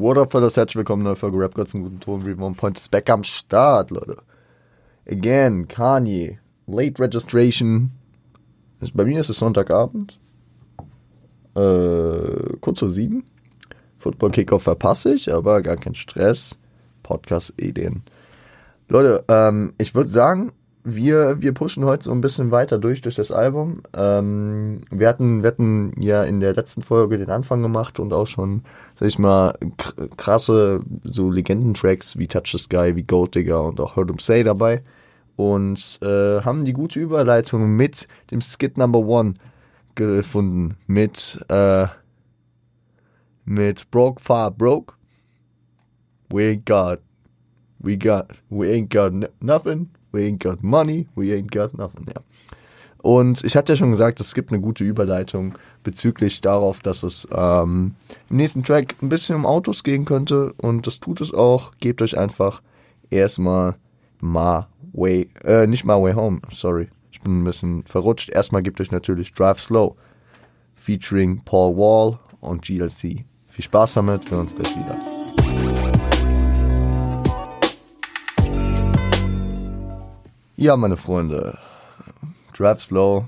What 0.00 0.16
up, 0.16 0.32
fellas? 0.32 0.56
Herzlich 0.56 0.76
willkommen, 0.76 1.02
neue 1.02 1.14
Folge 1.14 1.36
Rap 1.36 1.54
Gods, 1.54 1.74
einen 1.74 1.84
guten 1.84 2.00
Ton, 2.00 2.22
Reborn 2.22 2.54
Point 2.54 2.78
ist 2.78 2.90
back 2.90 3.10
am 3.10 3.22
Start, 3.22 3.90
Leute. 3.90 4.16
Again, 5.06 5.68
Kanye, 5.68 6.38
Late 6.66 6.98
Registration. 6.98 7.90
Bei 8.94 9.04
mir 9.04 9.20
ist 9.20 9.28
es 9.28 9.36
Sonntagabend. 9.36 10.18
Äh, 11.54 12.56
kurz 12.62 12.78
vor 12.78 12.88
sieben. 12.88 13.24
Football 13.98 14.30
Kickoff 14.30 14.62
verpasse 14.62 15.12
ich, 15.12 15.30
aber 15.30 15.60
gar 15.60 15.76
kein 15.76 15.94
Stress. 15.94 16.56
Podcast-Ideen. 17.02 18.02
Leute, 18.88 19.22
ähm, 19.28 19.74
ich 19.76 19.94
würde 19.94 20.08
sagen, 20.08 20.52
wir, 20.84 21.42
wir 21.42 21.52
pushen 21.52 21.84
heute 21.84 22.04
so 22.04 22.12
ein 22.12 22.20
bisschen 22.20 22.50
weiter 22.50 22.78
durch, 22.78 23.02
durch 23.02 23.14
das 23.14 23.30
Album. 23.30 23.82
Ähm, 23.94 24.80
wir, 24.90 25.08
hatten, 25.08 25.42
wir 25.42 25.48
hatten 25.48 25.92
ja 26.00 26.24
in 26.24 26.40
der 26.40 26.54
letzten 26.54 26.82
Folge 26.82 27.18
den 27.18 27.30
Anfang 27.30 27.62
gemacht 27.62 28.00
und 28.00 28.12
auch 28.12 28.26
schon, 28.26 28.62
sag 28.94 29.08
ich 29.08 29.18
mal, 29.18 29.58
krasse 30.16 30.80
so 31.04 31.30
Legendentracks 31.30 32.18
wie 32.18 32.28
Touch 32.28 32.52
the 32.52 32.58
Sky, 32.58 32.96
wie 32.96 33.02
Gold 33.02 33.34
Digger 33.34 33.62
und 33.62 33.80
auch 33.80 33.96
Heard 33.96 34.10
'em 34.10 34.18
Say 34.18 34.42
dabei. 34.42 34.82
Und 35.36 35.98
äh, 36.02 36.40
haben 36.42 36.64
die 36.64 36.72
gute 36.72 37.00
Überleitung 37.00 37.76
mit 37.76 38.08
dem 38.30 38.40
Skit 38.40 38.78
Number 38.78 39.00
One 39.00 39.34
gefunden. 39.94 40.76
Mit, 40.86 41.44
äh, 41.48 41.86
mit 43.44 43.90
Broke 43.90 44.20
Far 44.20 44.50
Broke. 44.50 44.94
We 46.30 46.42
ain't 46.42 46.64
got, 46.64 47.00
we 47.78 47.98
got, 47.98 48.28
we 48.50 48.68
ain't 48.68 48.88
got 48.88 49.12
nothing 49.42 49.90
we 50.12 50.20
ain't 50.20 50.42
got 50.42 50.62
money, 50.62 51.06
we 51.14 51.26
ain't 51.26 51.50
got 51.50 51.76
nothing, 51.76 52.06
ja. 52.06 52.20
Und 53.02 53.44
ich 53.44 53.56
hatte 53.56 53.72
ja 53.72 53.76
schon 53.76 53.90
gesagt, 53.90 54.20
es 54.20 54.34
gibt 54.34 54.52
eine 54.52 54.60
gute 54.60 54.84
Überleitung 54.84 55.54
bezüglich 55.82 56.40
darauf, 56.42 56.80
dass 56.80 57.02
es 57.02 57.26
ähm, 57.32 57.94
im 58.28 58.36
nächsten 58.36 58.62
Track 58.62 58.94
ein 59.00 59.08
bisschen 59.08 59.36
um 59.36 59.46
Autos 59.46 59.84
gehen 59.84 60.04
könnte. 60.04 60.52
Und 60.58 60.86
das 60.86 61.00
tut 61.00 61.20
es 61.22 61.32
auch. 61.32 61.72
Gebt 61.80 62.02
euch 62.02 62.18
einfach 62.18 62.60
erstmal 63.08 63.74
My 64.20 64.64
Way, 64.92 65.30
äh, 65.44 65.66
nicht 65.66 65.84
My 65.84 65.94
Way 65.94 66.12
Home, 66.14 66.40
sorry. 66.50 66.88
Ich 67.10 67.20
bin 67.22 67.40
ein 67.40 67.44
bisschen 67.44 67.84
verrutscht. 67.84 68.30
Erstmal 68.30 68.62
gebt 68.62 68.80
euch 68.80 68.90
natürlich 68.90 69.32
Drive 69.32 69.60
Slow, 69.60 69.96
featuring 70.74 71.42
Paul 71.44 71.76
Wall 71.76 72.18
und 72.40 72.62
GLC. 72.62 73.24
Viel 73.48 73.64
Spaß 73.64 73.94
damit, 73.94 74.24
wir 74.26 74.32
hören 74.32 74.40
uns 74.46 74.54
gleich 74.54 74.76
wieder. 74.76 75.19
Ja, 80.60 80.76
meine 80.76 80.98
Freunde, 80.98 81.56
Drive 82.54 82.82
Slow, 82.82 83.24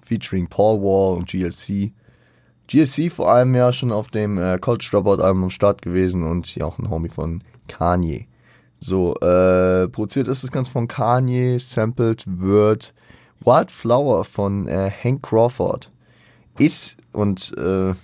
featuring 0.00 0.48
Paul 0.48 0.82
Wall 0.82 1.16
und 1.16 1.28
GLC. 1.28 1.92
GLC 2.66 3.12
vor 3.12 3.30
allem 3.30 3.54
ja 3.54 3.70
schon 3.70 3.92
auf 3.92 4.08
dem 4.08 4.36
äh, 4.36 4.58
College 4.58 4.88
Dropout 4.90 5.22
Album 5.22 5.44
am 5.44 5.50
Start 5.50 5.80
gewesen 5.80 6.24
und 6.24 6.52
ja 6.56 6.66
auch 6.66 6.80
ein 6.80 6.90
Homie 6.90 7.08
von 7.08 7.44
Kanye. 7.68 8.26
So, 8.80 9.14
äh, 9.20 9.86
produziert 9.86 10.26
ist 10.26 10.42
das 10.42 10.50
Ganze 10.50 10.72
von 10.72 10.88
Kanye, 10.88 11.56
sampled 11.60 12.24
wird 12.26 12.94
Wildflower 13.44 14.24
von 14.24 14.66
äh, 14.66 14.90
Hank 14.90 15.22
Crawford. 15.22 15.92
Ist, 16.58 16.96
und 17.12 17.56
äh, 17.56 17.94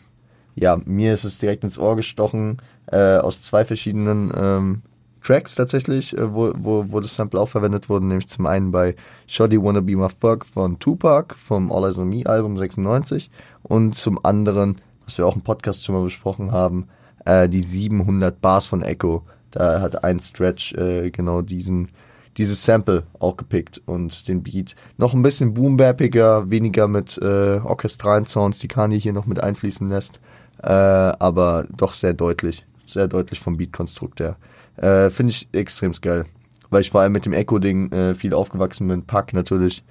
ja, 0.55 0.81
mir 0.84 1.15
ist 1.15 1.25
es 1.25 1.41
direkt 1.41 1.65
ins 1.65 1.81
Ohr 1.81 1.97
gestochen, 1.97 2.62
äh, 2.87 3.17
aus 3.17 3.43
zwei 3.43 3.65
verschiedenen 3.65 4.33
ähm, 4.37 4.83
Tracks 5.25 5.55
tatsächlich, 5.55 6.17
äh, 6.17 6.33
wo, 6.33 6.53
wo, 6.56 6.86
wo 6.89 7.00
das 7.00 7.14
Sample 7.14 7.41
auch 7.41 7.48
verwendet 7.48 7.89
wurde, 7.89 8.06
nämlich 8.06 8.28
zum 8.28 8.47
einen 8.47 8.70
bei 8.70 8.94
Shoddy 9.27 9.61
Wanna 9.61 9.81
Be 9.81 9.97
My 9.97 10.08
Fuck 10.20 10.44
von 10.44 10.78
Tupac 10.78 11.34
vom 11.36 11.72
All 11.72 11.84
Eyes 11.84 11.98
on 11.98 12.08
Me 12.08 12.25
Album 12.27 12.56
96 12.56 13.31
und 13.62 13.94
zum 13.94 14.25
anderen, 14.25 14.77
was 15.05 15.19
wir 15.19 15.27
auch 15.27 15.36
im 15.36 15.42
Podcast 15.42 15.84
schon 15.84 15.94
mal 15.94 16.05
besprochen 16.05 16.53
haben, 16.53 16.89
äh, 17.25 17.48
die 17.48 17.61
700 17.61 18.41
Bars 18.41 18.66
von 18.66 18.83
Echo. 18.83 19.22
Da 19.50 19.81
hat 19.81 20.05
ein 20.05 20.20
Stretch 20.20 20.75
äh, 20.75 21.11
genau 21.11 21.42
diesen 21.42 21.88
dieses 22.36 22.64
Sample 22.64 23.05
auch 23.19 23.36
gepickt 23.36 23.81
und 23.86 24.28
den 24.28 24.42
Beat 24.42 24.75
noch 24.97 25.14
ein 25.14 25.22
bisschen 25.22 25.54
boombappiger, 25.54 26.50
weniger 26.50 26.88
mit 26.88 27.19
äh, 27.19 27.60
orchestralen 27.62 28.26
Sounds, 28.26 28.59
die 28.59 28.69
Kanye 28.69 28.99
hier 28.99 29.12
noch 29.12 29.26
mit 29.26 29.41
einfließen 29.41 29.88
lässt, 29.88 30.20
äh, 30.62 30.69
aber 30.69 31.66
doch 31.76 31.94
sehr 31.94 32.12
deutlich, 32.12 32.66
sehr 32.87 33.09
deutlich 33.09 33.41
vom 33.41 33.56
Beatkonstrukt 33.56 34.21
her. 34.21 34.37
Äh, 34.77 35.11
Finde 35.11 35.33
ich 35.33 35.49
extrem 35.53 35.93
geil. 35.93 36.25
Weil 36.71 36.81
ich 36.81 36.91
vor 36.91 37.00
allem 37.00 37.12
mit 37.12 37.27
dem 37.27 37.33
Echo-Ding 37.33 37.93
äh, 37.93 38.15
viel 38.15 38.34
aufgewachsen 38.34 38.89
bin. 38.89 39.03
Pack 39.03 39.33
natürlich. 39.33 39.84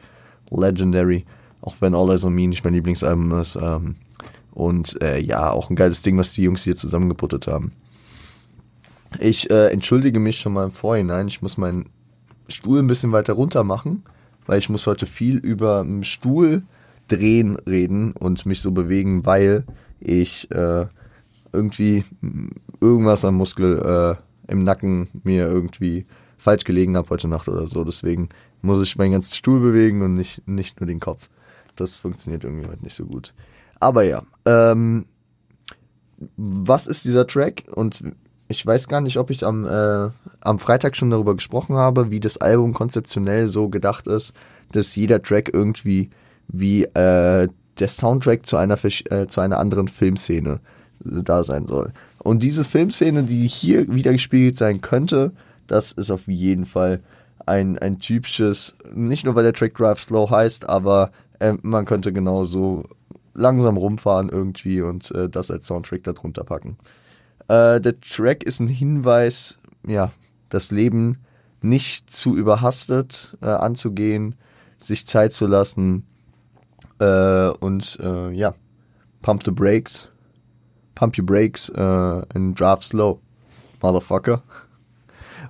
Legendary. 0.51 1.25
Auch 1.61 1.75
wenn 1.79 1.95
All 1.95 2.09
Eyes 2.09 2.25
on 2.25 2.33
Me 2.33 2.47
nicht 2.47 2.63
mein 2.63 2.73
Lieblingsalbum 2.73 3.39
ist. 3.39 3.55
Ähm, 3.55 3.95
und 4.51 5.01
äh, 5.01 5.19
ja, 5.19 5.49
auch 5.49 5.69
ein 5.69 5.75
geiles 5.75 6.01
Ding, 6.01 6.17
was 6.17 6.33
die 6.33 6.43
Jungs 6.43 6.63
hier 6.63 6.75
zusammengeputtet 6.75 7.47
haben. 7.47 7.71
Ich 9.19 9.49
äh, 9.49 9.67
entschuldige 9.67 10.19
mich 10.19 10.39
schon 10.39 10.53
mal 10.53 10.65
im 10.65 10.71
Vorhinein. 10.71 11.27
Ich 11.27 11.41
muss 11.41 11.57
meinen 11.57 11.89
Stuhl 12.47 12.79
ein 12.79 12.87
bisschen 12.87 13.11
weiter 13.11 13.33
runter 13.33 13.63
machen, 13.63 14.03
weil 14.45 14.59
ich 14.59 14.69
muss 14.69 14.87
heute 14.87 15.05
viel 15.05 15.37
über 15.37 15.85
Stuhl 16.01 16.63
drehen 17.07 17.55
reden 17.67 18.13
und 18.13 18.45
mich 18.45 18.61
so 18.61 18.71
bewegen, 18.71 19.25
weil 19.25 19.63
ich 19.99 20.49
äh, 20.51 20.85
irgendwie 21.51 22.03
irgendwas 22.81 23.25
am 23.25 23.35
Muskel 23.35 24.17
äh, 24.17 24.51
im 24.51 24.63
Nacken 24.63 25.09
mir 25.23 25.47
irgendwie 25.47 26.05
falsch 26.37 26.65
gelegen 26.65 26.97
habe 26.97 27.09
heute 27.09 27.27
Nacht 27.27 27.47
oder 27.47 27.67
so. 27.67 27.83
Deswegen 27.83 28.29
muss 28.61 28.81
ich 28.81 28.97
meinen 28.97 29.13
ganzen 29.13 29.33
Stuhl 29.33 29.59
bewegen 29.59 30.01
und 30.01 30.13
nicht, 30.13 30.47
nicht 30.47 30.79
nur 30.79 30.87
den 30.87 30.99
Kopf. 30.99 31.29
Das 31.75 31.99
funktioniert 31.99 32.43
irgendwie 32.43 32.67
heute 32.67 32.83
nicht 32.83 32.95
so 32.95 33.05
gut. 33.05 33.33
Aber 33.79 34.03
ja, 34.03 34.23
ähm, 34.45 35.05
was 36.37 36.87
ist 36.87 37.05
dieser 37.05 37.27
Track? 37.27 37.63
Und 37.73 38.03
ich 38.47 38.65
weiß 38.65 38.87
gar 38.87 39.01
nicht, 39.01 39.17
ob 39.17 39.29
ich 39.29 39.45
am, 39.45 39.65
äh, 39.65 40.09
am 40.41 40.59
Freitag 40.59 40.95
schon 40.95 41.09
darüber 41.09 41.33
gesprochen 41.33 41.75
habe, 41.75 42.11
wie 42.11 42.19
das 42.19 42.37
Album 42.37 42.73
konzeptionell 42.73 43.47
so 43.47 43.69
gedacht 43.69 44.07
ist, 44.07 44.33
dass 44.71 44.95
jeder 44.95 45.21
Track 45.21 45.49
irgendwie 45.53 46.09
wie 46.47 46.83
äh, 46.83 47.47
der 47.79 47.87
Soundtrack 47.87 48.45
zu 48.45 48.57
einer, 48.57 48.77
äh, 48.83 49.27
zu 49.27 49.41
einer 49.41 49.59
anderen 49.59 49.87
Filmszene 49.87 50.59
da 51.03 51.43
sein 51.43 51.67
soll. 51.67 51.93
Und 52.23 52.41
diese 52.41 52.63
Filmszene, 52.63 53.23
die 53.23 53.47
hier 53.47 53.87
wieder 53.93 54.13
gespielt 54.13 54.57
sein 54.57 54.79
könnte, 54.79 55.33
das 55.67 55.91
ist 55.91 56.09
auf 56.09 56.27
jeden 56.27 56.63
Fall 56.65 57.01
ein, 57.45 57.77
ein 57.77 57.99
typisches, 57.99 58.77
nicht 58.93 59.25
nur 59.25 59.35
weil 59.35 59.43
der 59.43 59.53
Track 59.53 59.75
Drive 59.75 59.99
Slow 59.99 60.29
heißt, 60.29 60.67
aber 60.67 61.11
äh, 61.39 61.53
man 61.61 61.83
könnte 61.83 62.13
genauso 62.13 62.83
langsam 63.33 63.75
rumfahren 63.75 64.29
irgendwie 64.29 64.81
und 64.81 65.11
äh, 65.11 65.27
das 65.27 65.51
als 65.51 65.67
Soundtrack 65.67 66.03
darunter 66.03 66.45
packen. 66.45 66.77
Äh, 67.49 67.81
der 67.81 67.99
Track 67.99 68.43
ist 68.43 68.61
ein 68.61 68.69
Hinweis, 68.69 69.59
ja, 69.85 70.11
das 70.47 70.71
Leben 70.71 71.17
nicht 71.61 72.09
zu 72.09 72.37
überhastet 72.37 73.37
äh, 73.41 73.47
anzugehen, 73.47 74.35
sich 74.77 75.07
Zeit 75.07 75.33
zu 75.33 75.47
lassen 75.47 76.05
äh, 76.99 77.49
und 77.49 77.99
äh, 78.01 78.31
ja, 78.31 78.53
Pump 79.21 79.43
the 79.43 79.51
Brakes 79.51 80.09
Pump 80.95 81.17
Your 81.17 81.25
Brakes 81.25 81.69
äh, 81.69 81.81
and 81.81 82.59
Drive 82.59 82.83
Slow, 82.83 83.19
Motherfucker. 83.81 84.41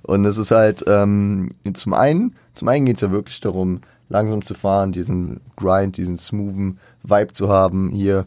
Und 0.02 0.24
es 0.24 0.36
ist 0.36 0.50
halt, 0.50 0.84
ähm, 0.86 1.52
zum 1.72 1.94
einen, 1.94 2.34
zum 2.54 2.68
einen 2.68 2.84
geht 2.86 2.96
es 2.96 3.02
ja 3.02 3.10
wirklich 3.10 3.40
darum, 3.40 3.80
langsam 4.08 4.42
zu 4.42 4.54
fahren, 4.54 4.92
diesen 4.92 5.40
Grind, 5.56 5.96
diesen 5.96 6.18
smoothen 6.18 6.78
Vibe 7.02 7.32
zu 7.32 7.48
haben. 7.48 7.90
Hier, 7.90 8.26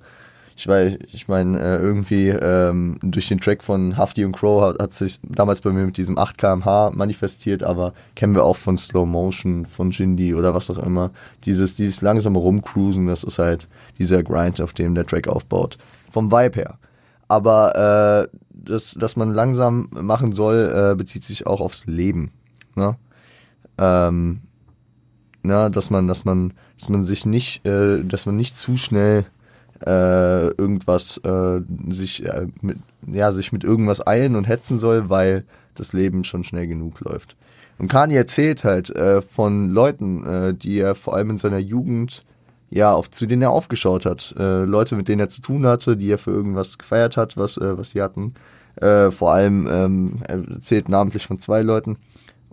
ich 0.55 0.67
weiß, 0.67 0.97
ich 1.11 1.27
meine, 1.27 1.59
äh, 1.59 1.77
irgendwie 1.77 2.29
ähm, 2.29 2.97
durch 3.03 3.27
den 3.27 3.39
Track 3.39 3.63
von 3.63 3.95
Hafti 3.95 4.25
und 4.25 4.31
Crow 4.31 4.63
hat, 4.63 4.79
hat 4.81 4.93
sich 4.95 5.19
damals 5.21 5.61
bei 5.61 5.71
mir 5.71 5.85
mit 5.85 5.97
diesem 5.97 6.17
8 6.17 6.37
kmh 6.37 6.91
manifestiert, 6.95 7.61
aber 7.61 7.93
kennen 8.15 8.33
wir 8.33 8.43
auch 8.43 8.57
von 8.57 8.77
Slow 8.77 9.05
Motion, 9.05 9.67
von 9.67 9.91
Jindy 9.91 10.33
oder 10.33 10.55
was 10.55 10.71
auch 10.71 10.79
immer. 10.79 11.11
Dieses, 11.45 11.75
dieses 11.75 12.01
langsame 12.01 12.39
Rumcruisen, 12.39 13.05
das 13.05 13.23
ist 13.23 13.37
halt 13.37 13.67
dieser 13.99 14.23
Grind, 14.23 14.61
auf 14.61 14.73
dem 14.73 14.95
der 14.95 15.05
Track 15.05 15.27
aufbaut. 15.27 15.77
Vom 16.09 16.31
Vibe 16.31 16.55
her. 16.55 16.79
Aber 17.27 18.29
äh, 18.31 18.37
das, 18.51 18.93
dass 18.93 19.15
man 19.15 19.33
langsam 19.33 19.89
machen 19.91 20.31
soll, 20.31 20.91
äh, 20.91 20.95
bezieht 20.95 21.23
sich 21.23 21.47
auch 21.47 21.61
aufs 21.61 21.85
Leben. 21.85 22.31
Ne? 22.75 22.95
Ähm, 23.77 24.41
na, 25.43 25.69
dass 25.69 25.89
man, 25.89 26.07
dass 26.07 26.25
man, 26.25 26.53
dass 26.79 26.89
man 26.89 27.03
sich 27.03 27.25
nicht, 27.25 27.65
äh, 27.65 28.03
dass 28.03 28.25
man 28.25 28.35
nicht 28.35 28.55
zu 28.55 28.77
schnell 28.77 29.25
äh, 29.85 30.47
irgendwas 30.47 31.17
äh, 31.19 31.61
sich 31.89 32.25
äh, 32.25 32.47
mit, 32.61 32.77
ja 33.05 33.31
sich 33.31 33.51
mit 33.51 33.63
irgendwas 33.63 34.05
eilen 34.05 34.35
und 34.35 34.47
hetzen 34.47 34.79
soll, 34.79 35.09
weil 35.09 35.45
das 35.75 35.93
Leben 35.93 36.23
schon 36.23 36.43
schnell 36.43 36.67
genug 36.67 36.99
läuft. 37.01 37.35
Und 37.77 37.87
Kani 37.87 38.15
erzählt 38.15 38.63
halt 38.63 38.89
äh, 38.89 39.21
von 39.21 39.69
Leuten, 39.69 40.25
äh, 40.25 40.53
die 40.53 40.79
er 40.79 40.95
vor 40.95 41.15
allem 41.15 41.31
in 41.31 41.37
seiner 41.37 41.59
Jugend 41.59 42.25
ja, 42.69 42.93
auf, 42.93 43.09
zu 43.09 43.25
denen 43.25 43.41
er 43.41 43.51
aufgeschaut 43.51 44.05
hat. 44.05 44.35
Äh, 44.37 44.63
Leute, 44.63 44.95
mit 44.95 45.07
denen 45.07 45.21
er 45.21 45.29
zu 45.29 45.41
tun 45.41 45.65
hatte, 45.65 45.97
die 45.97 46.11
er 46.11 46.17
für 46.17 46.31
irgendwas 46.31 46.77
gefeiert 46.77 47.17
hat, 47.17 47.37
was, 47.37 47.57
äh, 47.57 47.77
was 47.77 47.91
sie 47.91 48.01
hatten. 48.01 48.33
Äh, 48.75 49.11
vor 49.11 49.33
allem, 49.33 49.67
ähm, 49.71 50.15
er 50.27 50.47
erzählt 50.49 50.89
namentlich 50.89 51.25
von 51.25 51.37
zwei 51.39 51.61
Leuten. 51.61 51.97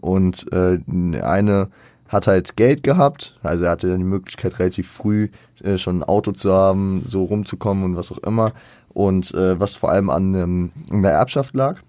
Und 0.00 0.52
äh, 0.52 0.78
eine 1.20 1.68
hat 2.08 2.26
halt 2.26 2.56
Geld 2.56 2.82
gehabt, 2.82 3.38
also 3.42 3.64
er 3.64 3.72
hatte 3.72 3.96
die 3.96 4.04
Möglichkeit 4.04 4.58
relativ 4.58 4.88
früh 4.88 5.30
äh, 5.62 5.78
schon 5.78 5.98
ein 5.98 6.04
Auto 6.04 6.32
zu 6.32 6.52
haben, 6.52 7.02
so 7.06 7.24
rumzukommen 7.24 7.84
und 7.84 7.96
was 7.96 8.12
auch 8.12 8.18
immer. 8.18 8.52
und 8.90 9.34
äh, 9.34 9.58
was 9.58 9.74
vor 9.74 9.90
allem 9.90 10.08
an, 10.08 10.34
ähm, 10.34 10.70
an 10.90 11.02
der 11.02 11.12
Erbschaft 11.12 11.54
lag, 11.54 11.80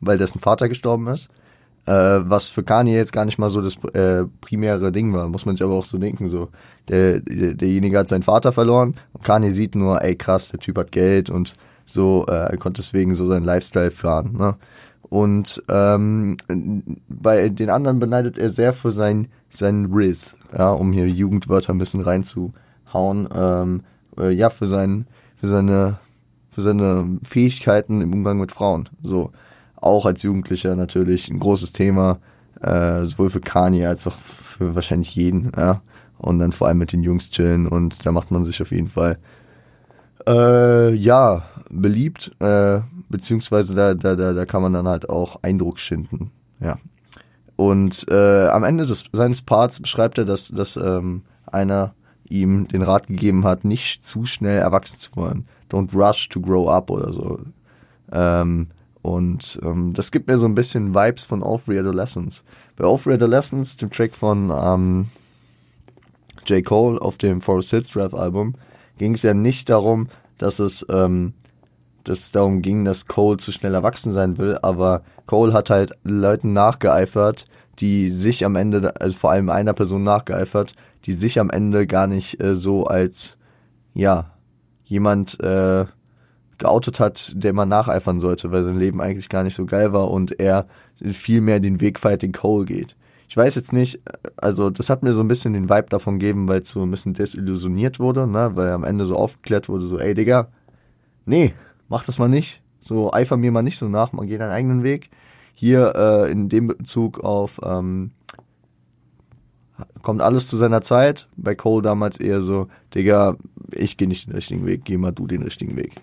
weil 0.00 0.18
dessen 0.18 0.40
Vater 0.40 0.68
gestorben 0.68 1.06
ist. 1.06 1.28
Äh, 1.86 2.28
was 2.28 2.48
für 2.48 2.64
Kanye 2.64 2.96
jetzt 2.96 3.12
gar 3.12 3.24
nicht 3.24 3.38
mal 3.38 3.48
so 3.48 3.62
das 3.62 3.76
äh, 3.94 4.24
primäre 4.40 4.90
Ding 4.90 5.12
war, 5.12 5.28
muss 5.28 5.46
man 5.46 5.56
sich 5.56 5.64
aber 5.64 5.74
auch 5.74 5.86
so 5.86 5.98
denken. 5.98 6.28
So, 6.28 6.48
der, 6.88 7.20
der, 7.20 7.54
derjenige 7.54 7.98
hat 7.98 8.08
seinen 8.08 8.22
Vater 8.22 8.52
verloren 8.52 8.96
und 9.12 9.24
Kanye 9.24 9.50
sieht 9.50 9.76
nur, 9.76 10.02
ey 10.02 10.16
krass, 10.16 10.48
der 10.48 10.58
Typ 10.58 10.78
hat 10.78 10.90
Geld 10.90 11.30
und 11.30 11.54
so, 11.86 12.26
äh, 12.28 12.32
er 12.32 12.56
konnte 12.56 12.80
deswegen 12.80 13.14
so 13.14 13.26
seinen 13.26 13.44
Lifestyle 13.44 13.92
fahren. 13.92 14.36
Ne? 14.36 14.56
Und 15.02 15.62
ähm, 15.68 16.36
bei 17.08 17.48
den 17.48 17.70
anderen 17.70 18.00
beneidet 18.00 18.38
er 18.38 18.50
sehr 18.50 18.72
für 18.72 18.90
sein, 18.90 19.28
seinen 19.48 19.92
Riz, 19.94 20.36
ja, 20.56 20.72
um 20.72 20.92
hier 20.92 21.06
Jugendwörter 21.08 21.72
ein 21.72 21.78
bisschen 21.78 22.00
reinzuhauen. 22.00 23.28
Ähm, 23.32 23.82
äh, 24.18 24.30
ja, 24.30 24.50
für, 24.50 24.66
sein, 24.66 25.06
für, 25.36 25.46
seine, 25.46 25.98
für 26.50 26.62
seine 26.62 27.18
Fähigkeiten 27.22 28.00
im 28.00 28.12
Umgang 28.12 28.38
mit 28.38 28.50
Frauen. 28.50 28.88
So, 29.00 29.30
auch 29.86 30.06
als 30.06 30.22
Jugendlicher 30.22 30.76
natürlich 30.76 31.28
ein 31.28 31.38
großes 31.38 31.72
Thema, 31.72 32.18
äh, 32.60 33.04
sowohl 33.04 33.30
für 33.30 33.40
Kanye 33.40 33.86
als 33.86 34.06
auch 34.06 34.14
für 34.14 34.74
wahrscheinlich 34.74 35.14
jeden, 35.14 35.52
ja. 35.56 35.82
Und 36.18 36.38
dann 36.38 36.52
vor 36.52 36.68
allem 36.68 36.78
mit 36.78 36.92
den 36.92 37.02
Jungs 37.02 37.30
chillen 37.30 37.66
und 37.66 38.06
da 38.06 38.12
macht 38.12 38.30
man 38.30 38.44
sich 38.44 38.62
auf 38.62 38.70
jeden 38.70 38.88
Fall 38.88 39.18
äh, 40.26 40.94
ja, 40.94 41.42
beliebt, 41.70 42.32
äh, 42.40 42.80
beziehungsweise 43.08 43.74
da, 43.74 43.94
da, 43.94 44.16
da, 44.16 44.32
da 44.32 44.46
kann 44.46 44.62
man 44.62 44.72
dann 44.72 44.88
halt 44.88 45.08
auch 45.10 45.42
Eindruck 45.42 45.78
schinden. 45.78 46.30
Ja. 46.60 46.76
Und 47.56 48.06
äh, 48.10 48.48
am 48.48 48.64
Ende 48.64 48.86
des, 48.86 49.04
seines 49.12 49.42
Parts 49.42 49.80
beschreibt 49.80 50.18
er, 50.18 50.24
dass, 50.24 50.48
dass 50.48 50.76
ähm, 50.76 51.22
einer 51.46 51.94
ihm 52.28 52.68
den 52.68 52.82
Rat 52.82 53.06
gegeben 53.06 53.44
hat, 53.44 53.64
nicht 53.64 54.04
zu 54.04 54.26
schnell 54.26 54.58
erwachsen 54.58 54.98
zu 54.98 55.10
wollen. 55.14 55.46
Don't 55.70 55.94
rush 55.94 56.28
to 56.28 56.40
grow 56.40 56.68
up 56.68 56.90
oder 56.90 57.12
so. 57.12 57.38
Ähm, 58.12 58.68
und 59.06 59.60
ähm, 59.62 59.92
das 59.92 60.10
gibt 60.10 60.26
mir 60.26 60.36
so 60.36 60.46
ein 60.46 60.56
bisschen 60.56 60.92
Vibes 60.92 61.22
von 61.22 61.44
Off 61.44 61.68
Adolescence. 61.68 62.42
Bei 62.74 62.86
Off 62.86 63.06
Adolescence, 63.06 63.76
dem 63.76 63.88
Track 63.88 64.16
von 64.16 64.50
ähm, 64.50 65.06
J. 66.44 66.64
Cole 66.64 67.00
auf 67.00 67.16
dem 67.16 67.40
Forest 67.40 67.70
Hills 67.70 67.90
Draft 67.90 68.16
Album, 68.16 68.54
ging 68.98 69.14
es 69.14 69.22
ja 69.22 69.32
nicht 69.32 69.70
darum, 69.70 70.08
dass 70.38 70.58
es, 70.58 70.84
ähm, 70.90 71.34
dass 72.02 72.32
darum 72.32 72.62
ging, 72.62 72.84
dass 72.84 73.06
Cole 73.06 73.36
zu 73.36 73.52
schnell 73.52 73.74
erwachsen 73.74 74.12
sein 74.12 74.38
will, 74.38 74.58
aber 74.60 75.02
Cole 75.26 75.52
hat 75.52 75.70
halt 75.70 75.92
Leuten 76.02 76.52
nachgeeifert, 76.52 77.46
die 77.78 78.10
sich 78.10 78.44
am 78.44 78.56
Ende, 78.56 79.00
also 79.00 79.16
vor 79.16 79.30
allem 79.30 79.50
einer 79.50 79.72
Person 79.72 80.02
nachgeeifert, 80.02 80.74
die 81.04 81.12
sich 81.12 81.38
am 81.38 81.50
Ende 81.50 81.86
gar 81.86 82.08
nicht 82.08 82.42
äh, 82.42 82.56
so 82.56 82.88
als, 82.88 83.36
ja, 83.94 84.32
jemand 84.84 85.38
äh, 85.38 85.84
geoutet 86.58 87.00
hat, 87.00 87.32
der 87.34 87.52
man 87.52 87.68
nacheifern 87.68 88.20
sollte, 88.20 88.50
weil 88.52 88.62
sein 88.62 88.78
Leben 88.78 89.00
eigentlich 89.00 89.28
gar 89.28 89.44
nicht 89.44 89.54
so 89.54 89.66
geil 89.66 89.92
war 89.92 90.10
und 90.10 90.38
er 90.40 90.66
viel 91.02 91.40
mehr 91.40 91.60
den 91.60 91.80
Weg 91.80 91.98
Fighting 91.98 92.32
Cole 92.32 92.64
geht. 92.64 92.96
Ich 93.28 93.36
weiß 93.36 93.54
jetzt 93.56 93.72
nicht, 93.72 94.00
also 94.36 94.70
das 94.70 94.88
hat 94.88 95.02
mir 95.02 95.12
so 95.12 95.20
ein 95.20 95.28
bisschen 95.28 95.52
den 95.52 95.68
Vibe 95.68 95.88
davon 95.88 96.18
gegeben, 96.18 96.48
weil 96.48 96.62
es 96.62 96.70
so 96.70 96.82
ein 96.82 96.90
bisschen 96.90 97.14
desillusioniert 97.14 97.98
wurde, 97.98 98.26
ne, 98.26 98.52
weil 98.54 98.70
am 98.70 98.84
Ende 98.84 99.04
so 99.04 99.16
aufgeklärt 99.16 99.68
wurde, 99.68 99.86
so, 99.86 99.98
ey 99.98 100.14
Digga, 100.14 100.48
nee, 101.24 101.52
mach 101.88 102.04
das 102.04 102.18
mal 102.18 102.28
nicht, 102.28 102.62
so 102.80 103.12
eifer 103.12 103.36
mir 103.36 103.50
mal 103.50 103.62
nicht 103.62 103.78
so 103.78 103.88
nach, 103.88 104.12
man 104.12 104.26
geht 104.26 104.40
deinen 104.40 104.52
eigenen 104.52 104.82
Weg. 104.82 105.10
Hier 105.54 105.94
äh, 105.96 106.30
in 106.30 106.48
dem 106.48 106.68
Bezug 106.68 107.20
auf 107.20 107.58
ähm, 107.64 108.12
kommt 110.02 110.20
alles 110.20 110.48
zu 110.48 110.56
seiner 110.56 110.82
Zeit. 110.82 111.28
Bei 111.36 111.54
Cole 111.54 111.82
damals 111.82 112.20
eher 112.20 112.42
so, 112.42 112.68
Digga, 112.94 113.36
ich 113.72 113.96
gehe 113.96 114.06
nicht 114.06 114.26
den 114.26 114.34
richtigen 114.34 114.66
Weg, 114.66 114.84
geh 114.84 114.98
mal 114.98 115.12
du 115.12 115.26
den 115.26 115.42
richtigen 115.42 115.76
Weg. 115.76 115.94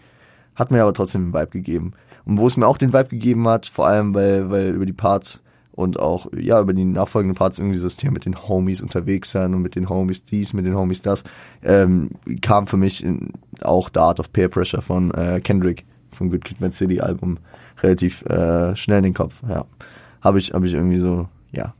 Hat 0.55 0.71
mir 0.71 0.81
aber 0.81 0.93
trotzdem 0.93 1.31
den 1.31 1.33
Vibe 1.33 1.51
gegeben. 1.51 1.91
Und 2.25 2.37
wo 2.37 2.47
es 2.47 2.57
mir 2.57 2.67
auch 2.67 2.77
den 2.77 2.93
Vibe 2.93 3.09
gegeben 3.09 3.47
hat, 3.47 3.65
vor 3.65 3.87
allem 3.87 4.13
weil, 4.13 4.49
weil 4.49 4.69
über 4.69 4.85
die 4.85 4.93
Parts 4.93 5.41
und 5.73 5.99
auch 5.99 6.27
ja 6.37 6.61
über 6.61 6.73
die 6.73 6.85
nachfolgenden 6.85 7.35
Parts 7.35 7.59
irgendwie 7.59 7.79
das 7.79 7.97
Thema 7.97 8.13
mit 8.13 8.25
den 8.25 8.47
Homies 8.47 8.81
unterwegs 8.81 9.31
sein 9.31 9.53
und 9.53 9.61
mit 9.61 9.75
den 9.75 9.89
Homies 9.89 10.23
dies, 10.23 10.53
mit 10.53 10.65
den 10.65 10.75
Homies 10.75 11.01
das, 11.01 11.23
ähm, 11.63 12.11
kam 12.41 12.67
für 12.67 12.77
mich 12.77 13.03
in, 13.03 13.33
auch 13.63 13.89
The 13.91 13.99
Art 13.99 14.19
of 14.19 14.31
Peer 14.31 14.49
Pressure 14.49 14.81
von 14.81 15.11
äh, 15.11 15.41
Kendrick 15.41 15.85
vom 16.11 16.29
Good 16.29 16.45
Kid, 16.45 16.61
Mad 16.61 16.75
City 16.75 17.01
Album 17.01 17.39
relativ 17.81 18.23
äh, 18.27 18.75
schnell 18.75 18.99
in 18.99 19.05
den 19.05 19.13
Kopf. 19.15 19.41
Ja, 19.49 19.65
habe 20.21 20.37
ich 20.37 20.53
habe 20.53 20.67
ich 20.67 20.75
irgendwie 20.75 20.99
so 20.99 21.27
ja 21.51 21.73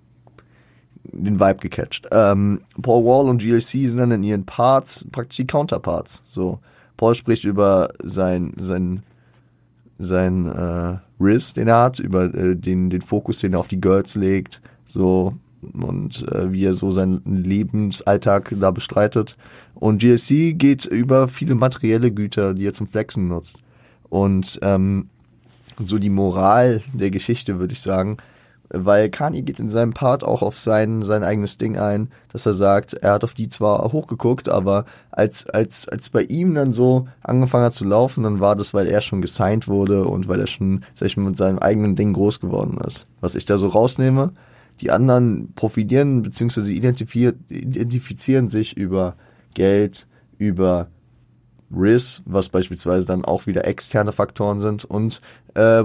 den 1.03 1.39
Vibe 1.39 1.59
gecatcht. 1.59 2.07
Ähm, 2.11 2.61
Paul 2.81 3.05
Wall 3.05 3.29
und 3.29 3.41
GLC 3.41 3.61
sind 3.61 3.97
dann 3.97 4.11
in 4.11 4.23
ihren 4.23 4.45
Parts 4.45 5.05
praktisch 5.11 5.37
die 5.37 5.47
Counterparts. 5.47 6.23
So 6.25 6.59
Paul 6.97 7.15
spricht 7.15 7.45
über 7.45 7.89
sein 8.03 8.53
sein 8.57 9.03
sein 9.99 10.47
äh, 10.47 10.97
Riz, 11.19 11.53
den 11.53 11.67
er 11.67 11.83
hat, 11.83 11.99
über 11.99 12.33
äh, 12.33 12.55
den, 12.55 12.89
den 12.89 13.01
Fokus, 13.01 13.39
den 13.39 13.53
er 13.53 13.59
auf 13.59 13.67
die 13.67 13.79
Girls 13.79 14.15
legt, 14.15 14.61
so 14.85 15.33
und 15.71 16.27
äh, 16.29 16.51
wie 16.51 16.65
er 16.65 16.73
so 16.73 16.91
seinen 16.91 17.21
Lebensalltag 17.25 18.53
da 18.59 18.71
bestreitet. 18.71 19.37
Und 19.75 20.01
GSC 20.01 20.53
geht 20.53 20.85
über 20.85 21.27
viele 21.27 21.55
materielle 21.55 22.11
Güter, 22.11 22.53
die 22.53 22.67
er 22.67 22.73
zum 22.73 22.87
Flexen 22.87 23.27
nutzt. 23.27 23.57
Und 24.09 24.59
ähm, 24.61 25.09
so 25.79 25.97
die 25.97 26.09
Moral 26.09 26.81
der 26.93 27.11
Geschichte, 27.11 27.59
würde 27.59 27.73
ich 27.73 27.81
sagen, 27.81 28.17
weil 28.73 29.09
Kanye 29.09 29.43
geht 29.43 29.59
in 29.59 29.69
seinem 29.69 29.93
Part 29.93 30.23
auch 30.23 30.41
auf 30.41 30.57
sein, 30.57 31.03
sein 31.03 31.23
eigenes 31.23 31.59
Ding 31.59 31.77
ein, 31.77 32.09
dass 32.31 32.47
er 32.47 32.55
sagt, 32.55 32.93
er 32.95 33.13
hat 33.13 33.23
auf 33.23 33.35
die 33.35 33.47
zwar 33.47 33.93
hochgeguckt, 33.93 34.49
aber 34.49 34.85
als, 35.11 35.47
als, 35.47 35.87
als 35.87 36.09
bei 36.09 36.23
ihm 36.23 36.55
dann 36.55 36.73
so 36.73 37.07
angefangen 37.21 37.65
hat 37.65 37.73
zu 37.73 37.85
laufen, 37.85 38.23
dann 38.23 38.39
war 38.39 38.55
das, 38.55 38.73
weil 38.73 38.87
er 38.87 39.01
schon 39.01 39.21
gesigned 39.21 39.67
wurde 39.67 40.05
und 40.05 40.27
weil 40.27 40.39
er 40.39 40.47
schon, 40.47 40.83
sag 40.95 41.05
ich 41.05 41.17
mal, 41.17 41.29
mit 41.29 41.37
seinem 41.37 41.59
eigenen 41.59 41.95
Ding 41.95 42.13
groß 42.13 42.39
geworden 42.39 42.79
ist. 42.85 43.05
Was 43.21 43.35
ich 43.35 43.45
da 43.45 43.59
so 43.59 43.67
rausnehme, 43.67 44.33
die 44.81 44.89
anderen 44.89 45.53
profitieren 45.53 46.23
bzw. 46.23 46.71
identifizieren 46.71 48.49
sich 48.49 48.75
über 48.75 49.15
Geld, 49.53 50.07
über 50.39 50.87
Riz, 51.75 52.21
was 52.25 52.49
beispielsweise 52.49 53.05
dann 53.05 53.25
auch 53.25 53.47
wieder 53.47 53.65
externe 53.65 54.11
Faktoren 54.11 54.59
sind 54.59 54.85
und 54.85 55.21
äh, 55.55 55.83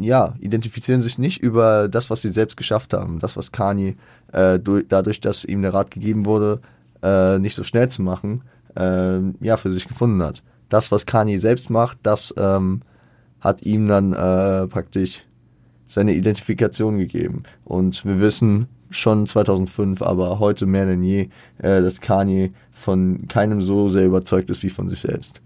ja, 0.00 0.34
identifizieren 0.40 1.02
sich 1.02 1.18
nicht 1.18 1.40
über 1.40 1.88
das, 1.88 2.10
was 2.10 2.22
sie 2.22 2.30
selbst 2.30 2.56
geschafft 2.56 2.92
haben. 2.94 3.18
Das, 3.18 3.36
was 3.36 3.52
Kanye 3.52 3.96
äh, 4.32 4.58
durch, 4.58 4.86
dadurch, 4.88 5.20
dass 5.20 5.44
ihm 5.44 5.62
der 5.62 5.74
Rat 5.74 5.90
gegeben 5.90 6.26
wurde, 6.26 6.60
äh, 7.02 7.38
nicht 7.38 7.54
so 7.54 7.64
schnell 7.64 7.88
zu 7.88 8.02
machen, 8.02 8.42
äh, 8.76 9.18
ja, 9.40 9.56
für 9.56 9.72
sich 9.72 9.88
gefunden 9.88 10.22
hat. 10.22 10.42
Das, 10.68 10.92
was 10.92 11.06
Kanye 11.06 11.38
selbst 11.38 11.70
macht, 11.70 11.98
das 12.02 12.34
ähm, 12.36 12.82
hat 13.40 13.62
ihm 13.62 13.86
dann 13.88 14.12
äh, 14.12 14.66
praktisch 14.66 15.24
seine 15.86 16.14
Identifikation 16.14 16.98
gegeben. 16.98 17.42
Und 17.64 18.04
wir 18.04 18.20
wissen 18.20 18.68
schon 18.90 19.26
2005, 19.26 20.02
aber 20.02 20.38
heute 20.38 20.66
mehr 20.66 20.86
denn 20.86 21.02
je, 21.02 21.28
äh, 21.58 21.80
dass 21.80 22.00
Kanye 22.00 22.52
von 22.80 23.28
keinem 23.28 23.62
so 23.62 23.88
sehr 23.88 24.06
überzeugt 24.06 24.50
ist 24.50 24.62
wie 24.62 24.70
von 24.70 24.88
sich 24.88 25.00
selbst. 25.00 25.40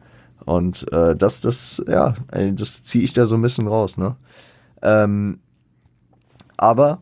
Und 0.44 0.90
äh, 0.92 1.16
das, 1.16 1.40
das, 1.40 1.82
ja, 1.88 2.14
das 2.30 2.84
ziehe 2.84 3.04
ich 3.04 3.12
da 3.12 3.26
so 3.26 3.34
ein 3.34 3.42
bisschen 3.42 3.66
raus, 3.66 3.96
ne? 3.96 4.16
Ähm, 4.82 5.38
aber 6.56 7.00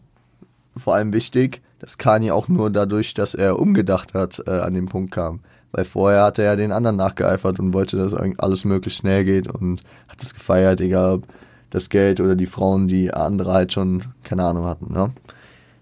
vor 0.76 0.94
allem 0.94 1.12
wichtig, 1.12 1.60
dass 1.78 1.98
Kanye 1.98 2.30
auch 2.30 2.48
nur 2.48 2.70
dadurch, 2.70 3.14
dass 3.14 3.34
er 3.34 3.58
umgedacht 3.58 4.14
hat, 4.14 4.42
äh, 4.46 4.50
an 4.50 4.74
den 4.74 4.86
Punkt 4.86 5.12
kam. 5.12 5.40
Weil 5.72 5.84
vorher 5.84 6.24
hat 6.24 6.38
er 6.38 6.44
ja 6.44 6.56
den 6.56 6.70
anderen 6.70 6.96
nachgeeifert 6.96 7.58
und 7.58 7.72
wollte, 7.72 7.96
dass 7.96 8.14
alles 8.14 8.64
möglichst 8.64 9.00
schnell 9.00 9.24
geht 9.24 9.48
und 9.48 9.82
hat 10.06 10.22
es 10.22 10.34
gefeiert, 10.34 10.80
egal 10.80 11.14
ob 11.14 11.26
das 11.70 11.88
Geld 11.88 12.20
oder 12.20 12.36
die 12.36 12.46
Frauen, 12.46 12.86
die 12.86 13.12
andere 13.12 13.52
halt 13.52 13.72
schon 13.72 14.02
keine 14.22 14.44
Ahnung 14.44 14.66
hatten. 14.66 14.92
Ne? 14.92 15.10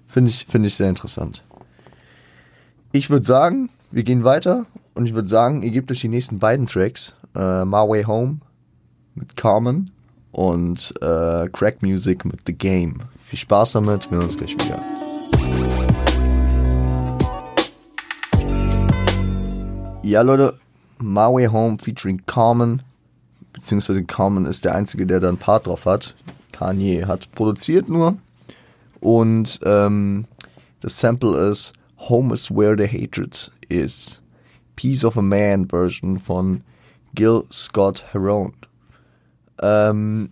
Finde 0.07 0.31
ich, 0.31 0.47
finde 0.49 0.69
ich 0.69 0.77
sehr 0.77 0.89
interessant. 0.89 1.45
Ich 2.93 3.11
würde 3.11 3.27
sagen, 3.27 3.69
wir 3.93 4.05
gehen 4.05 4.23
weiter 4.25 4.67
und 4.95 5.07
ich 5.07 5.15
würde 5.15 5.29
sagen, 5.29 5.63
ihr 5.63 5.71
gebt 5.71 5.91
euch 5.91 6.01
die 6.01 6.09
nächsten 6.09 6.39
beiden 6.39 6.67
Tracks, 6.67 7.17
äh, 7.35 7.65
My 7.65 7.89
Way 7.89 8.05
Home 8.05 8.39
mit 9.15 9.37
Carmen 9.37 9.91
und 10.31 10.95
äh, 11.01 11.49
Crack 11.49 11.83
Music 11.83 12.25
mit 12.25 12.41
The 12.47 12.53
Game. 12.53 12.99
Viel 13.19 13.39
Spaß 13.39 13.73
damit, 13.73 14.11
wir 14.11 14.19
hören 14.19 14.27
uns 14.27 14.37
gleich 14.37 14.55
wieder. 14.55 14.81
Ja, 20.03 20.23
Leute, 20.23 20.55
My 20.99 21.27
Way 21.33 21.47
Home 21.47 21.79
featuring 21.79 22.23
Carmen, 22.27 22.83
beziehungsweise 23.53 24.05
Carmen 24.05 24.47
ist 24.47 24.65
der 24.65 24.77
Einzige, 24.77 25.05
der 25.07 25.19
da 25.19 25.29
einen 25.29 25.39
Part 25.39 25.67
drauf 25.67 25.87
hat. 25.87 26.15
Kanye 26.53 27.07
hat 27.07 27.33
produziert 27.33 27.89
nur 27.89 28.17
und 29.01 29.59
ähm, 29.65 30.27
das 30.81 30.99
Sample 30.99 31.49
ist 31.49 31.73
Home 32.09 32.33
is 32.33 32.51
where 32.51 32.77
the 32.77 32.87
hatred 32.87 33.37
is. 33.69 34.21
Piece 34.77 35.05
of 35.05 35.17
a 35.17 35.23
Man 35.23 35.69
Version 35.69 36.19
von 36.19 36.63
Gil 37.15 37.45
Scott 37.51 38.05
Heron. 38.13 38.55
Ähm, 39.63 40.31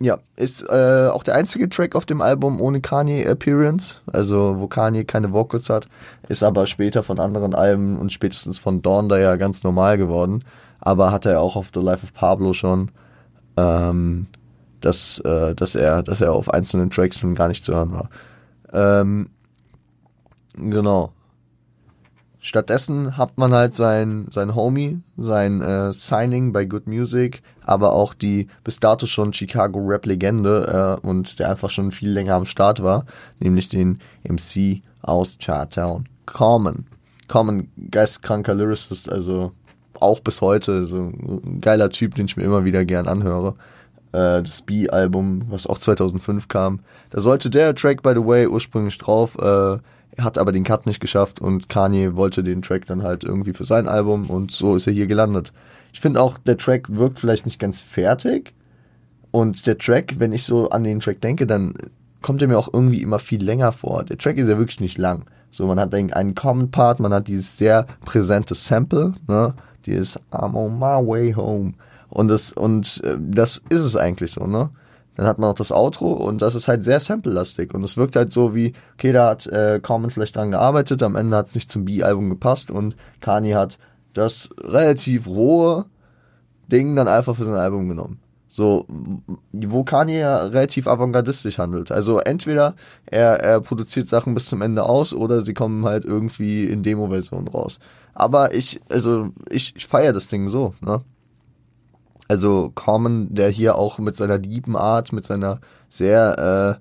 ja, 0.00 0.18
ist 0.36 0.62
äh, 0.68 1.08
auch 1.08 1.22
der 1.22 1.34
einzige 1.34 1.68
Track 1.68 1.96
auf 1.96 2.06
dem 2.06 2.20
Album 2.20 2.60
ohne 2.60 2.80
Kanye 2.80 3.26
Appearance, 3.26 4.00
also 4.12 4.56
wo 4.58 4.66
Kanye 4.68 5.04
keine 5.04 5.32
Vocals 5.32 5.70
hat, 5.70 5.86
ist 6.28 6.42
aber 6.42 6.66
später 6.66 7.02
von 7.02 7.18
anderen 7.18 7.54
Alben 7.54 7.98
und 7.98 8.12
spätestens 8.12 8.58
von 8.58 8.82
Dawn 8.82 9.08
da 9.08 9.18
ja 9.18 9.36
ganz 9.36 9.62
normal 9.62 9.98
geworden. 9.98 10.44
aber 10.84 11.10
hatte 11.10 11.30
er 11.30 11.40
auch 11.40 11.56
auf 11.56 11.70
The 11.72 11.80
Life 11.80 12.04
of 12.04 12.12
Pablo 12.12 12.52
schon, 12.52 12.90
ähm, 13.56 14.26
dass, 14.80 15.18
äh, 15.20 15.54
dass, 15.54 15.74
er, 15.74 16.02
dass 16.02 16.20
er 16.20 16.32
auf 16.34 16.52
einzelnen 16.52 16.90
Tracks 16.90 17.24
gar 17.34 17.48
nicht 17.48 17.64
zu 17.64 17.74
hören 17.74 17.92
war. 17.92 18.10
Ähm, 18.72 19.30
genau. 20.56 21.12
Stattdessen 22.40 23.16
hat 23.16 23.38
man 23.38 23.54
halt 23.54 23.72
sein, 23.72 24.26
sein 24.30 24.54
Homie, 24.54 25.00
sein 25.16 25.62
äh, 25.62 25.94
Signing 25.94 26.52
bei 26.52 26.66
Good 26.66 26.86
Music, 26.86 27.42
aber 27.62 27.94
auch 27.94 28.12
die 28.12 28.48
bis 28.62 28.80
dato 28.80 29.06
schon 29.06 29.32
Chicago 29.32 29.78
Rap-Legende 29.78 31.00
äh, 31.02 31.06
und 31.06 31.38
der 31.38 31.48
einfach 31.48 31.70
schon 31.70 31.90
viel 31.90 32.10
länger 32.10 32.34
am 32.34 32.44
Start 32.44 32.82
war, 32.82 33.06
nämlich 33.40 33.70
den 33.70 33.98
MC 34.28 34.82
aus 35.00 35.38
Chartown, 35.38 36.06
Common. 36.26 36.84
Common, 37.28 37.70
geistkranker 37.90 38.54
Lyricist, 38.54 39.10
also 39.10 39.52
auch 39.98 40.20
bis 40.20 40.42
heute, 40.42 40.84
so 40.84 41.12
ein 41.14 41.62
geiler 41.62 41.88
Typ, 41.88 42.14
den 42.14 42.26
ich 42.26 42.36
mir 42.36 42.44
immer 42.44 42.66
wieder 42.66 42.84
gern 42.84 43.08
anhöre. 43.08 43.54
Äh, 44.12 44.42
das 44.42 44.60
B-Album, 44.60 45.44
was 45.48 45.66
auch 45.66 45.78
2005 45.78 46.48
kam. 46.48 46.80
Da 47.08 47.20
sollte 47.20 47.48
der 47.48 47.74
Track, 47.74 48.02
by 48.02 48.10
the 48.14 48.24
way, 48.24 48.46
ursprünglich 48.46 48.98
drauf, 48.98 49.38
äh, 49.38 49.78
hat 50.18 50.38
aber 50.38 50.52
den 50.52 50.64
Cut 50.64 50.86
nicht 50.86 51.00
geschafft 51.00 51.40
und 51.40 51.68
Kanye 51.68 52.16
wollte 52.16 52.44
den 52.44 52.62
Track 52.62 52.86
dann 52.86 53.02
halt 53.02 53.24
irgendwie 53.24 53.52
für 53.52 53.64
sein 53.64 53.88
Album 53.88 54.30
und 54.30 54.50
so 54.50 54.76
ist 54.76 54.86
er 54.86 54.92
hier 54.92 55.06
gelandet. 55.06 55.52
Ich 55.92 56.00
finde 56.00 56.20
auch, 56.20 56.38
der 56.38 56.56
Track 56.56 56.88
wirkt 56.88 57.18
vielleicht 57.18 57.46
nicht 57.46 57.58
ganz 57.58 57.80
fertig. 57.80 58.52
Und 59.30 59.66
der 59.66 59.78
Track, 59.78 60.14
wenn 60.18 60.32
ich 60.32 60.44
so 60.44 60.70
an 60.70 60.84
den 60.84 61.00
Track 61.00 61.20
denke, 61.20 61.46
dann 61.46 61.74
kommt 62.22 62.40
er 62.40 62.48
mir 62.48 62.58
auch 62.58 62.72
irgendwie 62.72 63.02
immer 63.02 63.18
viel 63.18 63.42
länger 63.42 63.72
vor. 63.72 64.04
Der 64.04 64.18
Track 64.18 64.38
ist 64.38 64.48
ja 64.48 64.58
wirklich 64.58 64.80
nicht 64.80 64.98
lang. 64.98 65.24
So, 65.50 65.66
man 65.66 65.78
hat 65.78 65.94
einen 65.94 66.34
Common 66.34 66.70
Part, 66.70 66.98
man 66.98 67.12
hat 67.12 67.28
dieses 67.28 67.56
sehr 67.56 67.86
präsente 68.04 68.54
Sample, 68.54 69.14
ne? 69.28 69.54
Dieses 69.86 70.18
I'm 70.32 70.54
on 70.54 70.78
my 70.78 71.06
way 71.06 71.32
home. 71.32 71.74
Und 72.08 72.28
das, 72.28 72.52
und 72.52 73.02
äh, 73.04 73.16
das 73.20 73.62
ist 73.68 73.82
es 73.82 73.96
eigentlich 73.96 74.32
so, 74.32 74.46
ne? 74.46 74.70
Dann 75.16 75.26
hat 75.26 75.38
man 75.38 75.50
noch 75.50 75.54
das 75.54 75.70
Outro 75.70 76.12
und 76.12 76.42
das 76.42 76.54
ist 76.54 76.66
halt 76.68 76.82
sehr 76.82 77.00
sample-lastig. 77.00 77.72
Und 77.72 77.84
es 77.84 77.96
wirkt 77.96 78.16
halt 78.16 78.32
so 78.32 78.54
wie, 78.54 78.72
okay, 78.94 79.12
da 79.12 79.30
hat 79.30 79.46
äh, 79.46 79.80
Common 79.80 80.10
vielleicht 80.10 80.36
dran 80.36 80.50
gearbeitet, 80.50 81.02
am 81.02 81.16
Ende 81.16 81.36
hat 81.36 81.46
es 81.46 81.54
nicht 81.54 81.70
zum 81.70 81.84
B-Album 81.84 82.30
gepasst 82.30 82.70
und 82.70 82.96
Kanye 83.20 83.54
hat 83.54 83.78
das 84.12 84.50
relativ 84.60 85.26
rohe 85.26 85.86
Ding 86.70 86.96
dann 86.96 87.08
einfach 87.08 87.36
für 87.36 87.44
sein 87.44 87.54
Album 87.54 87.88
genommen. 87.88 88.20
So, 88.48 88.86
wo 89.52 89.82
Kanye 89.82 90.20
ja 90.20 90.44
relativ 90.44 90.86
avantgardistisch 90.86 91.58
handelt. 91.58 91.90
Also 91.90 92.20
entweder 92.20 92.76
er, 93.06 93.40
er 93.40 93.60
produziert 93.60 94.06
Sachen 94.06 94.34
bis 94.34 94.46
zum 94.46 94.62
Ende 94.62 94.84
aus 94.84 95.12
oder 95.12 95.42
sie 95.42 95.54
kommen 95.54 95.84
halt 95.84 96.04
irgendwie 96.04 96.64
in 96.64 96.84
Demo-Version 96.84 97.48
raus. 97.48 97.80
Aber 98.14 98.54
ich, 98.54 98.80
also 98.88 99.30
ich, 99.50 99.74
ich 99.74 99.86
feiere 99.86 100.12
das 100.12 100.28
Ding 100.28 100.48
so, 100.48 100.72
ne? 100.80 101.00
Also 102.34 102.72
Common, 102.74 103.32
der 103.32 103.48
hier 103.48 103.76
auch 103.76 104.00
mit 104.00 104.16
seiner 104.16 104.38
lieben 104.38 104.76
Art, 104.76 105.12
mit 105.12 105.24
seiner 105.24 105.60
sehr, 105.88 106.80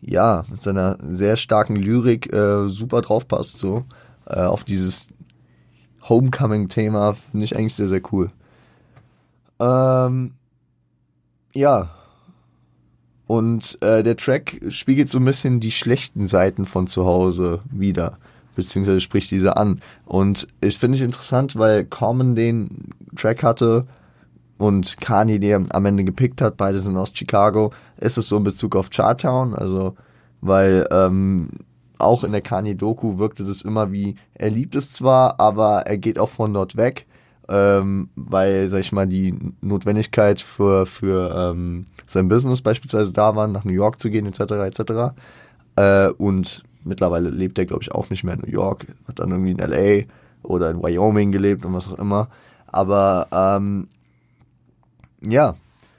äh, 0.00 0.10
ja, 0.10 0.44
mit 0.50 0.62
seiner 0.62 0.96
sehr 1.06 1.36
starken 1.36 1.76
Lyrik 1.76 2.32
äh, 2.32 2.68
super 2.68 3.02
draufpasst, 3.02 3.58
so. 3.58 3.84
Äh, 4.24 4.40
auf 4.40 4.64
dieses 4.64 5.08
Homecoming-Thema 6.08 7.12
finde 7.12 7.44
ich 7.44 7.54
eigentlich 7.54 7.74
sehr, 7.74 7.88
sehr 7.88 8.00
cool. 8.12 8.30
Ähm, 9.60 10.32
ja. 11.52 11.90
Und 13.26 13.76
äh, 13.82 14.02
der 14.02 14.16
Track 14.16 14.58
spiegelt 14.70 15.10
so 15.10 15.18
ein 15.18 15.26
bisschen 15.26 15.60
die 15.60 15.70
schlechten 15.70 16.26
Seiten 16.26 16.64
von 16.64 16.86
zu 16.86 17.04
Hause 17.04 17.60
wieder, 17.70 18.16
beziehungsweise 18.56 19.02
spricht 19.02 19.30
diese 19.30 19.58
an. 19.58 19.82
Und 20.06 20.48
ich 20.62 20.78
finde 20.78 20.96
ich 20.96 21.02
interessant, 21.02 21.56
weil 21.56 21.84
Common 21.84 22.34
den 22.34 22.88
Track 23.16 23.42
hatte, 23.42 23.86
und 24.58 25.00
Kanye, 25.00 25.38
der 25.38 25.62
am 25.68 25.86
Ende 25.86 26.04
gepickt 26.04 26.40
hat, 26.40 26.56
beide 26.56 26.80
sind 26.80 26.96
aus 26.96 27.12
Chicago, 27.14 27.72
ist 27.98 28.18
es 28.18 28.28
so 28.28 28.36
in 28.36 28.44
Bezug 28.44 28.76
auf 28.76 28.90
Chartown, 28.90 29.54
also 29.54 29.94
weil 30.40 30.86
ähm, 30.90 31.48
auch 31.98 32.24
in 32.24 32.32
der 32.32 32.42
Kanye-Doku 32.42 33.18
wirkte 33.18 33.44
das 33.44 33.62
immer 33.62 33.92
wie, 33.92 34.16
er 34.34 34.50
liebt 34.50 34.74
es 34.74 34.92
zwar, 34.92 35.40
aber 35.40 35.82
er 35.86 35.98
geht 35.98 36.18
auch 36.18 36.28
von 36.28 36.52
dort 36.52 36.76
weg, 36.76 37.06
ähm, 37.48 38.08
weil, 38.14 38.68
sag 38.68 38.80
ich 38.80 38.92
mal, 38.92 39.06
die 39.06 39.34
Notwendigkeit 39.60 40.40
für, 40.40 40.86
für 40.86 41.34
ähm, 41.34 41.86
sein 42.06 42.28
Business 42.28 42.62
beispielsweise 42.62 43.12
da 43.12 43.36
war, 43.36 43.46
nach 43.48 43.64
New 43.64 43.72
York 43.72 44.00
zu 44.00 44.10
gehen, 44.10 44.26
etc., 44.26 44.40
etc. 44.40 45.14
Äh, 45.76 46.08
und 46.08 46.62
mittlerweile 46.84 47.30
lebt 47.30 47.58
er, 47.58 47.66
glaube 47.66 47.82
ich, 47.82 47.92
auch 47.92 48.10
nicht 48.10 48.24
mehr 48.24 48.34
in 48.34 48.40
New 48.40 48.52
York, 48.52 48.86
hat 49.08 49.18
dann 49.18 49.30
irgendwie 49.30 49.52
in 49.52 49.58
L.A. 49.58 50.04
oder 50.42 50.70
in 50.70 50.82
Wyoming 50.82 51.32
gelebt 51.32 51.64
und 51.64 51.74
was 51.74 51.88
auch 51.88 51.98
immer. 51.98 52.28
Aber 52.66 53.28
ähm, 53.32 53.88
ja, 55.28 55.54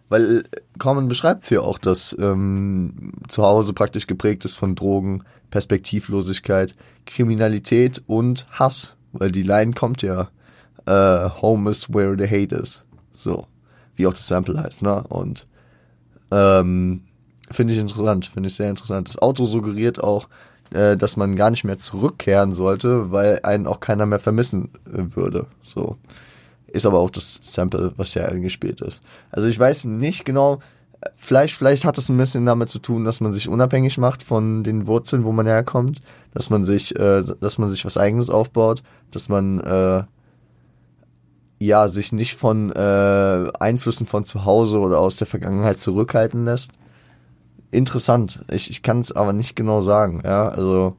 weil 0.10 0.44
Common 0.77 1.08
beschreibt 1.08 1.44
es 1.44 1.50
hier 1.50 1.63
auch, 1.63 1.77
dass 1.77 2.15
ähm, 2.20 3.13
zu 3.27 3.44
Hause 3.44 3.74
praktisch 3.74 4.08
geprägt 4.08 4.46
ist 4.46 4.55
von 4.55 4.75
Drogen, 4.75 5.24
Perspektivlosigkeit, 5.50 6.75
Kriminalität 7.05 8.03
und 8.08 8.48
Hass, 8.51 8.96
weil 9.13 9.32
die 9.32 9.44
Line 9.44 9.74
kommt 9.74 10.01
ja, 10.01 10.29
äh, 10.86 11.29
Home 11.41 11.70
is 11.70 11.94
where 11.94 12.15
the 12.17 12.25
hate 12.25 12.55
is. 12.55 12.84
So, 13.13 13.48
wie 13.96 14.08
auch 14.08 14.13
das 14.13 14.27
Sample 14.27 14.62
heißt, 14.62 14.82
ne? 14.82 15.03
Und 15.08 15.48
ähm, 16.32 17.03
finde 17.51 17.74
ich 17.74 17.79
interessant, 17.79 18.25
finde 18.27 18.48
ich 18.48 18.55
sehr 18.55 18.70
interessant. 18.70 19.08
Das 19.08 19.17
Auto 19.17 19.46
suggeriert 19.46 20.03
auch, 20.03 20.27
äh, 20.72 20.98
dass 20.98 21.17
man 21.17 21.36
gar 21.36 21.51
nicht 21.51 21.63
mehr 21.63 21.77
zurückkehren 21.77 22.51
sollte, 22.51 23.12
weil 23.12 23.39
einen 23.44 23.67
auch 23.67 23.79
keiner 23.79 24.05
mehr 24.05 24.20
vermissen 24.20 24.70
äh, 24.86 25.15
würde. 25.15 25.48
So. 25.63 25.98
Ist 26.75 26.86
aber 26.86 27.00
auch 27.00 27.10
das 27.10 27.39
Sample, 27.41 27.94
was 27.96 28.15
ja 28.15 28.25
eingespielt 28.25 28.82
ist. 28.82 29.01
Also 29.32 29.48
ich 29.48 29.58
weiß 29.58 29.86
nicht 29.86 30.25
genau, 30.25 30.60
vielleicht, 31.15 31.55
vielleicht 31.55 31.86
hat 31.86 31.98
es 31.98 32.10
ein 32.10 32.17
bisschen 32.17 32.46
damit 32.46 32.67
zu 32.67 32.79
tun, 32.79 33.05
dass 33.05 33.22
man 33.22 33.32
sich 33.32 33.48
unabhängig 33.48 33.98
macht 33.98 34.24
von 34.24 34.62
den 34.65 34.86
Wurzeln, 34.86 35.24
wo 35.24 35.32
man 35.32 35.48
herkommt, 35.48 36.01
dass 36.34 36.50
man 36.50 36.65
sich, 36.65 36.94
äh, 37.00 37.24
dass 37.39 37.58
man 37.60 37.70
sich 37.70 37.86
was 37.86 37.96
eigenes 37.96 38.29
aufbaut, 38.29 38.84
dass 39.12 39.29
man 39.29 39.62
äh, 39.62 40.03
ja 41.60 41.88
sich 41.88 42.12
nicht 42.12 42.36
von 42.36 42.74
äh, 42.74 43.51
Einflüssen 43.58 44.05
von 44.05 44.25
zu 44.25 44.44
Hause 44.44 44.79
oder 44.79 45.00
aus 45.00 45.15
der 45.15 45.27
Vergangenheit 45.27 45.77
zurückhalten 45.77 46.44
lässt. 46.44 46.72
Interessant. 47.72 48.44
Ich, 48.51 48.70
ich 48.70 48.84
kann 48.84 49.00
es 49.00 49.13
aber 49.13 49.32
nicht 49.32 49.55
genau 49.55 49.79
sagen. 49.79 50.22
Ja, 50.25 50.50
also 50.50 50.98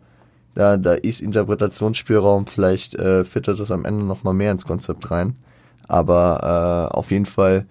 da, 0.55 0.79
da 0.79 0.95
ist 0.95 1.21
Interpretationsspielraum. 1.21 2.47
Vielleicht 2.47 2.95
äh, 2.95 3.25
fittert 3.25 3.61
es 3.61 3.71
am 3.71 3.85
Ende 3.85 4.07
noch 4.07 4.25
mal 4.25 4.33
mehr 4.33 4.53
ins 4.53 4.65
Konzept 4.65 5.11
rein 5.11 5.37
aber 5.89 6.91
äh, 6.93 6.97
auf 6.97 7.11
jeden 7.11 7.27
Fall 7.27 7.67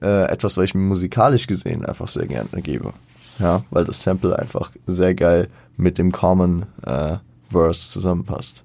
äh, 0.00 0.30
etwas, 0.30 0.56
was 0.56 0.64
ich 0.64 0.74
mir 0.74 0.82
musikalisch 0.82 1.46
gesehen 1.46 1.84
einfach 1.84 2.08
sehr 2.08 2.26
gerne 2.26 2.62
gebe. 2.62 2.92
Ja, 3.38 3.62
weil 3.70 3.84
das 3.84 4.02
Sample 4.02 4.36
einfach 4.38 4.70
sehr 4.86 5.14
geil 5.14 5.48
mit 5.76 5.98
dem 5.98 6.12
Common 6.12 6.66
äh, 6.84 7.18
Verse 7.48 7.90
zusammenpasst. 7.90 8.64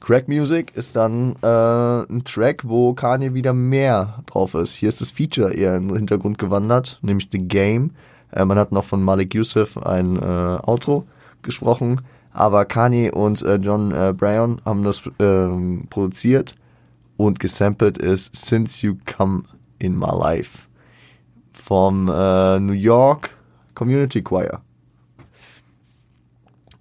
Crack 0.00 0.28
Music 0.28 0.74
ist 0.74 0.96
dann 0.96 1.36
äh, 1.42 1.46
ein 1.46 2.24
Track, 2.24 2.62
wo 2.66 2.94
Kanye 2.94 3.34
wieder 3.34 3.52
mehr 3.52 4.22
drauf 4.26 4.54
ist. 4.54 4.74
Hier 4.74 4.88
ist 4.88 5.00
das 5.00 5.10
Feature 5.10 5.52
eher 5.52 5.76
in 5.76 5.88
den 5.88 5.96
Hintergrund 5.96 6.38
gewandert, 6.38 6.98
nämlich 7.02 7.28
The 7.30 7.38
Game. 7.38 7.92
Äh, 8.32 8.44
man 8.46 8.58
hat 8.58 8.72
noch 8.72 8.84
von 8.84 9.02
Malik 9.02 9.34
Yusuf 9.34 9.76
ein 9.76 10.16
äh, 10.16 10.58
Outro 10.66 11.06
gesprochen, 11.42 12.00
aber 12.32 12.64
Kanye 12.64 13.10
und 13.10 13.42
äh, 13.42 13.56
John 13.56 13.92
äh, 13.92 14.14
Bryan 14.16 14.60
haben 14.64 14.82
das 14.82 15.06
äh, 15.18 15.48
produziert 15.90 16.54
und 17.20 17.38
gesampelt 17.38 17.98
ist 17.98 18.34
Since 18.34 18.86
You 18.86 18.96
Come 19.04 19.44
in 19.78 19.98
My 19.98 20.08
Life 20.10 20.60
vom 21.52 22.08
äh, 22.08 22.58
New 22.58 22.72
York 22.72 23.36
Community 23.74 24.22
Choir. 24.22 24.62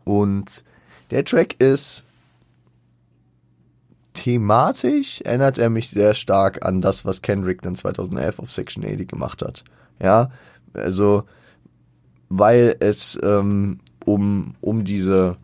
Und 0.05 0.63
der 1.11 1.25
Track 1.25 1.59
ist 1.59 2.05
thematisch 4.13 5.19
erinnert 5.21 5.57
er 5.57 5.69
mich 5.69 5.89
sehr 5.89 6.13
stark 6.13 6.65
an 6.65 6.79
das, 6.79 7.03
was 7.03 7.21
Kendrick 7.21 7.61
dann 7.61 7.75
2011 7.75 8.39
auf 8.39 8.49
Section 8.49 8.85
80 8.85 9.09
gemacht 9.09 9.41
hat. 9.41 9.65
Ja, 10.01 10.31
also 10.73 11.23
weil 12.29 12.77
es 12.79 13.19
ähm, 13.21 13.79
um 14.05 14.53
um 14.61 14.85
diese 14.85 15.35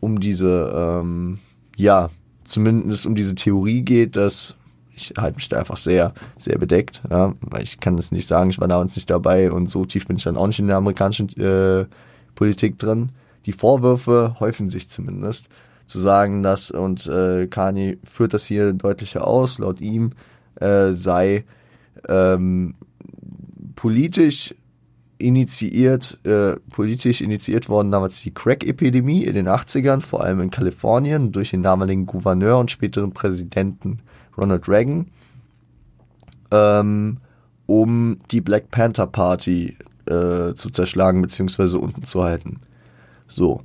um 0.00 0.18
diese 0.18 0.72
ähm, 0.74 1.38
ja 1.76 2.08
zumindest 2.48 3.06
um 3.06 3.14
diese 3.14 3.34
Theorie 3.34 3.82
geht, 3.82 4.16
dass 4.16 4.56
ich 4.94 5.14
halte 5.16 5.36
mich 5.36 5.48
da 5.48 5.58
einfach 5.60 5.76
sehr, 5.76 6.12
sehr 6.36 6.58
bedeckt, 6.58 7.02
ja, 7.08 7.34
weil 7.40 7.62
ich 7.62 7.78
kann 7.78 7.96
das 7.96 8.10
nicht 8.10 8.26
sagen, 8.26 8.50
ich 8.50 8.60
war 8.60 8.66
damals 8.66 8.96
nicht 8.96 9.08
dabei 9.08 9.52
und 9.52 9.66
so 9.66 9.84
tief 9.84 10.06
bin 10.06 10.16
ich 10.16 10.24
dann 10.24 10.36
auch 10.36 10.48
nicht 10.48 10.58
in 10.58 10.66
der 10.66 10.76
amerikanischen 10.76 11.28
äh, 11.40 11.86
Politik 12.34 12.78
drin. 12.78 13.10
Die 13.46 13.52
Vorwürfe 13.52 14.36
häufen 14.40 14.68
sich 14.68 14.88
zumindest, 14.88 15.48
zu 15.86 16.00
sagen, 16.00 16.42
dass, 16.42 16.70
und 16.70 17.06
äh, 17.06 17.46
Kanye 17.46 17.98
führt 18.04 18.34
das 18.34 18.44
hier 18.44 18.72
deutlicher 18.72 19.26
aus, 19.26 19.58
laut 19.58 19.80
ihm 19.80 20.10
äh, 20.56 20.92
sei 20.92 21.44
ähm, 22.08 22.74
politisch 23.74 24.54
initiiert, 25.18 26.18
äh, 26.24 26.56
politisch 26.70 27.20
initiiert 27.20 27.68
worden 27.68 27.90
damals 27.90 28.20
die 28.20 28.32
Crack-Epidemie 28.32 29.24
in 29.24 29.34
den 29.34 29.48
80ern, 29.48 30.00
vor 30.00 30.22
allem 30.22 30.40
in 30.40 30.50
Kalifornien, 30.50 31.32
durch 31.32 31.50
den 31.50 31.62
damaligen 31.62 32.06
Gouverneur 32.06 32.58
und 32.58 32.70
späteren 32.70 33.12
Präsidenten 33.12 33.98
Ronald 34.36 34.68
Reagan, 34.68 35.06
ähm, 36.52 37.18
um 37.66 38.18
die 38.30 38.40
Black 38.40 38.70
Panther 38.70 39.08
Party 39.08 39.76
äh, 40.06 40.54
zu 40.54 40.70
zerschlagen 40.70 41.20
bzw. 41.20 41.76
unten 41.76 42.04
zu 42.04 42.22
halten. 42.22 42.60
So. 43.26 43.62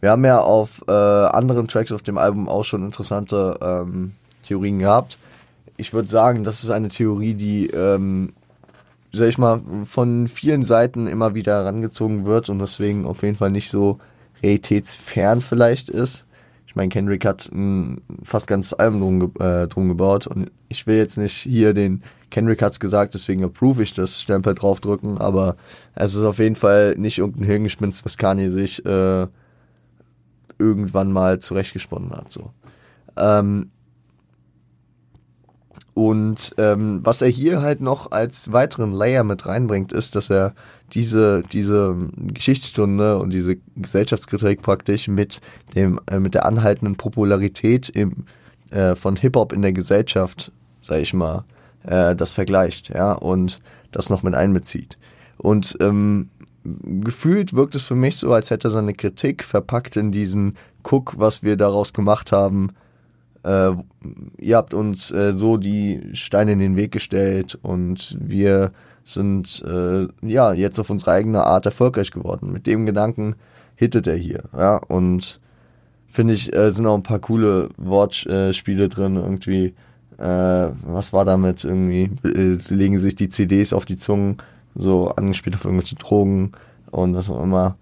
Wir 0.00 0.10
haben 0.10 0.24
ja 0.24 0.40
auf 0.40 0.84
äh, 0.88 0.92
anderen 0.92 1.68
Tracks 1.68 1.90
auf 1.90 2.02
dem 2.02 2.18
Album 2.18 2.48
auch 2.48 2.64
schon 2.64 2.84
interessante 2.84 3.58
ähm, 3.62 4.12
Theorien 4.42 4.78
gehabt. 4.78 5.18
Ich 5.78 5.92
würde 5.92 6.08
sagen, 6.08 6.44
das 6.44 6.62
ist 6.62 6.70
eine 6.70 6.88
Theorie, 6.88 7.34
die 7.34 7.68
ähm, 7.68 8.34
sag 9.12 9.28
ich 9.28 9.38
mal, 9.38 9.62
von 9.84 10.28
vielen 10.28 10.64
Seiten 10.64 11.06
immer 11.06 11.34
wieder 11.34 11.54
herangezogen 11.54 12.24
wird 12.24 12.48
und 12.48 12.58
deswegen 12.58 13.06
auf 13.06 13.22
jeden 13.22 13.36
Fall 13.36 13.50
nicht 13.50 13.70
so 13.70 13.98
realitätsfern 14.42 15.40
vielleicht 15.40 15.88
ist. 15.88 16.26
Ich 16.66 16.76
meine, 16.76 16.88
Kendrick 16.90 17.24
hat 17.24 17.50
ein 17.52 18.02
fast 18.22 18.46
ganzes 18.46 18.74
Album 18.74 19.20
drum, 19.20 19.32
äh, 19.40 19.66
drum 19.66 19.88
gebaut 19.88 20.26
und 20.26 20.50
ich 20.68 20.86
will 20.86 20.96
jetzt 20.96 21.16
nicht 21.16 21.34
hier 21.36 21.72
den 21.72 22.02
Kendrick 22.30 22.60
hat's 22.60 22.80
gesagt, 22.80 23.14
deswegen 23.14 23.44
approve 23.44 23.82
ich 23.82 23.94
das 23.94 24.20
Stempel 24.20 24.54
draufdrücken, 24.54 25.18
aber 25.18 25.56
es 25.94 26.14
ist 26.14 26.24
auf 26.24 26.38
jeden 26.38 26.56
Fall 26.56 26.94
nicht 26.98 27.18
irgendein 27.18 27.44
Hirngespinst, 27.44 28.04
was 28.04 28.18
Kanye 28.18 28.50
sich 28.50 28.84
äh, 28.84 29.26
irgendwann 30.58 31.12
mal 31.12 31.38
zurechtgesponnen 31.38 32.10
hat. 32.10 32.32
So. 32.32 32.50
Ähm, 33.16 33.70
und 35.96 36.54
ähm, 36.58 37.00
was 37.04 37.22
er 37.22 37.28
hier 37.28 37.62
halt 37.62 37.80
noch 37.80 38.10
als 38.10 38.52
weiteren 38.52 38.92
Layer 38.92 39.24
mit 39.24 39.46
reinbringt, 39.46 39.92
ist, 39.92 40.14
dass 40.14 40.28
er 40.28 40.52
diese, 40.92 41.42
diese 41.50 41.96
Geschichtsstunde 42.18 43.18
und 43.18 43.32
diese 43.32 43.56
Gesellschaftskritik 43.76 44.60
praktisch 44.60 45.08
mit 45.08 45.40
dem, 45.74 45.98
äh, 46.10 46.18
mit 46.18 46.34
der 46.34 46.44
anhaltenden 46.44 46.96
Popularität 46.96 47.88
im, 47.88 48.26
äh, 48.68 48.94
von 48.94 49.16
Hip-Hop 49.16 49.54
in 49.54 49.62
der 49.62 49.72
Gesellschaft, 49.72 50.52
sag 50.82 51.00
ich 51.00 51.14
mal, 51.14 51.44
äh, 51.84 52.14
das 52.14 52.34
vergleicht, 52.34 52.90
ja, 52.90 53.12
und 53.12 53.62
das 53.90 54.10
noch 54.10 54.22
mit 54.22 54.34
einbezieht. 54.34 54.98
Und 55.38 55.78
ähm, 55.80 56.28
gefühlt 56.62 57.54
wirkt 57.54 57.74
es 57.74 57.84
für 57.84 57.96
mich 57.96 58.18
so, 58.18 58.34
als 58.34 58.50
hätte 58.50 58.68
er 58.68 58.72
seine 58.72 58.92
Kritik 58.92 59.42
verpackt 59.42 59.96
in 59.96 60.12
diesen 60.12 60.58
Guck, 60.82 61.18
was 61.18 61.42
wir 61.42 61.56
daraus 61.56 61.94
gemacht 61.94 62.32
haben, 62.32 62.74
äh, 63.46 63.70
ihr 64.38 64.56
habt 64.56 64.74
uns 64.74 65.10
äh, 65.12 65.32
so 65.36 65.56
die 65.56 66.02
Steine 66.14 66.52
in 66.52 66.58
den 66.58 66.76
Weg 66.76 66.92
gestellt 66.92 67.56
und 67.62 68.16
wir 68.20 68.72
sind 69.04 69.64
äh, 69.64 70.08
ja 70.22 70.52
jetzt 70.52 70.80
auf 70.80 70.90
unsere 70.90 71.12
eigene 71.12 71.44
Art 71.44 71.64
erfolgreich 71.64 72.10
geworden. 72.10 72.52
Mit 72.52 72.66
dem 72.66 72.86
Gedanken 72.86 73.36
hittet 73.76 74.08
er 74.08 74.16
hier, 74.16 74.44
ja 74.56 74.76
und 74.88 75.40
finde 76.08 76.34
ich 76.34 76.52
äh, 76.54 76.72
sind 76.72 76.86
auch 76.86 76.96
ein 76.96 77.04
paar 77.04 77.20
coole 77.20 77.68
Wortspiele 77.76 78.88
drin 78.88 79.16
irgendwie. 79.16 79.74
Äh, 80.18 80.70
was 80.82 81.12
war 81.12 81.24
damit 81.24 81.64
irgendwie? 81.64 82.10
Äh, 82.24 82.58
legen 82.74 82.98
sich 82.98 83.14
die 83.14 83.28
CDs 83.28 83.72
auf 83.72 83.84
die 83.84 83.98
Zungen, 83.98 84.38
so 84.74 85.10
angespielt 85.10 85.54
auf 85.54 85.64
irgendwelche 85.64 85.96
Drogen 85.96 86.52
und 86.90 87.14
was 87.14 87.30
auch 87.30 87.42
immer 87.42 87.76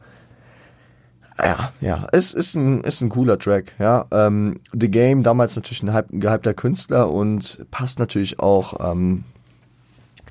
ja, 1.38 1.72
ja, 1.80 2.06
es 2.12 2.32
ist 2.32 2.54
ein, 2.54 2.82
ist 2.82 3.00
ein 3.00 3.08
cooler 3.08 3.38
Track, 3.38 3.72
ja. 3.78 4.06
Ähm, 4.12 4.60
The 4.72 4.90
Game, 4.90 5.22
damals 5.22 5.56
natürlich 5.56 5.82
ein, 5.82 5.88
ein 5.88 6.20
gehypter 6.20 6.54
Künstler 6.54 7.10
und 7.10 7.64
passt 7.70 7.98
natürlich 7.98 8.38
auch 8.38 8.92
ähm, 8.92 9.24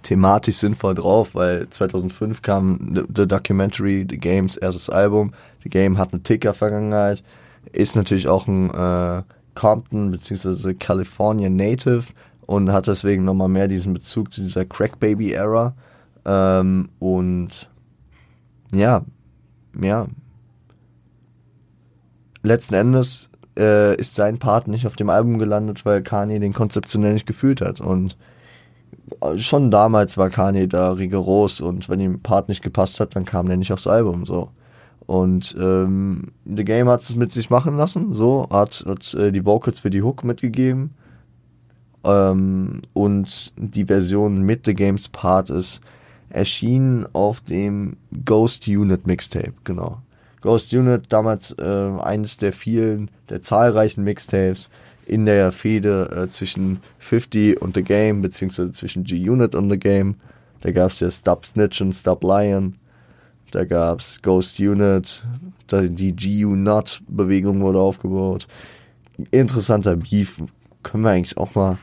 thematisch 0.04 0.58
sinnvoll 0.58 0.96
drauf, 0.96 1.36
weil 1.36 1.68
2005 1.70 2.42
kam 2.42 2.94
The, 2.96 3.04
The 3.14 3.28
Documentary, 3.28 4.06
The 4.10 4.18
Games 4.18 4.58
erstes 4.58 4.90
Album. 4.90 5.34
The 5.64 5.70
Game 5.70 5.98
hat 5.98 6.14
eine 6.14 6.24
Ticker-Vergangenheit, 6.24 7.24
ist 7.72 7.96
natürlich 7.96 8.28
auch 8.28 8.48
ein 8.48 8.70
äh, 8.70 9.24
Compton 9.56 10.12
bzw. 10.12 10.74
California 10.74 11.50
Native 11.50 12.14
und 12.46 12.72
hat 12.72 12.88
deswegen 12.88 13.24
nochmal 13.24 13.50
mehr 13.50 13.68
diesen 13.68 13.94
Bezug 13.94 14.34
zu 14.34 14.42
dieser 14.42 14.66
Crack 14.66 15.00
Baby 15.00 15.32
Era. 15.32 15.74
Ähm, 16.26 16.90
und 17.00 17.70
ja, 18.74 19.04
ja, 19.82 20.08
letzten 22.44 22.76
Endes 22.76 23.30
äh, 23.58 23.96
ist 23.96 24.16
sein 24.16 24.38
Part 24.38 24.68
nicht 24.68 24.86
auf 24.86 24.96
dem 24.96 25.10
Album 25.10 25.40
gelandet, 25.40 25.86
weil 25.86 26.02
Kanye 26.02 26.40
den 26.40 26.54
konzeptionell 26.54 27.14
nicht 27.14 27.28
gefühlt 27.28 27.62
hat. 27.62 27.82
Und 27.82 28.18
schon 29.38 29.72
damals 29.72 30.18
war 30.18 30.30
Kanye 30.30 30.68
da 30.68 30.92
rigoros 30.92 31.62
und 31.62 31.90
wenn 31.90 32.00
ihm 32.00 32.22
Part 32.22 32.50
nicht 32.50 32.62
gepasst 32.62 33.00
hat, 33.00 33.16
dann 33.16 33.26
kam 33.26 33.48
der 33.48 33.58
nicht 33.58 33.74
aufs 33.74 33.88
Album. 33.88 34.26
So. 34.26 34.50
Und 35.06 35.56
ähm, 35.60 36.32
The 36.46 36.64
Game 36.64 36.88
hat 36.88 37.02
es 37.02 37.16
mit 37.16 37.32
sich 37.32 37.50
machen 37.50 37.76
lassen, 37.76 38.14
so, 38.14 38.48
hat, 38.50 38.84
hat 38.88 39.14
äh, 39.16 39.32
die 39.32 39.46
Vocals 39.46 39.80
für 39.80 39.90
die 39.90 40.02
Hook 40.02 40.24
mitgegeben. 40.24 40.92
Ähm, 42.04 42.82
und 42.94 43.54
die 43.58 43.86
Version 43.86 44.42
mit 44.42 44.66
The 44.66 44.74
Games 44.74 45.10
Part 45.10 45.50
ist 45.50 45.82
erschienen 46.30 47.06
auf 47.14 47.42
dem 47.42 47.98
Ghost 48.26 48.68
Unit 48.68 49.06
Mixtape, 49.06 49.54
genau. 49.64 50.02
Ghost 50.44 50.74
Unit, 50.74 51.06
damals 51.08 51.56
äh, 51.58 51.64
eines 51.64 52.38
der 52.38 52.52
vielen, 52.52 53.10
der 53.30 53.42
zahlreichen 53.42 54.04
Mixtapes 54.04 54.70
in 55.06 55.26
der 55.26 55.54
Fehde 55.54 56.26
äh, 56.26 56.28
zwischen 56.28 56.82
50 57.00 57.62
und 57.62 57.76
The 57.76 57.82
Game, 57.82 58.22
beziehungsweise 58.22 58.74
zwischen 58.74 59.06
G-Unit 59.06 59.56
und 59.56 59.70
The 59.70 59.80
Game. 59.80 60.16
Da 60.60 60.72
gab 60.72 60.92
es 60.92 61.00
ja 61.00 61.10
Stop 61.10 61.46
Snitch 61.46 61.80
und 61.80 61.94
Stop 61.94 62.24
Lion. 62.24 62.76
Da 63.52 63.64
gab 63.64 64.02
es 64.02 64.22
Ghost 64.22 64.60
Unit. 64.60 65.24
Die 65.72 66.14
GU-Not-Bewegung 66.14 67.62
wurde 67.62 67.80
aufgebaut. 67.80 68.48
Interessanter 69.32 69.96
Beef. 69.96 70.44
Können 70.84 71.04
wir 71.04 71.12
eigentlich 71.12 71.38
auch 71.38 71.56
mal 71.56 71.78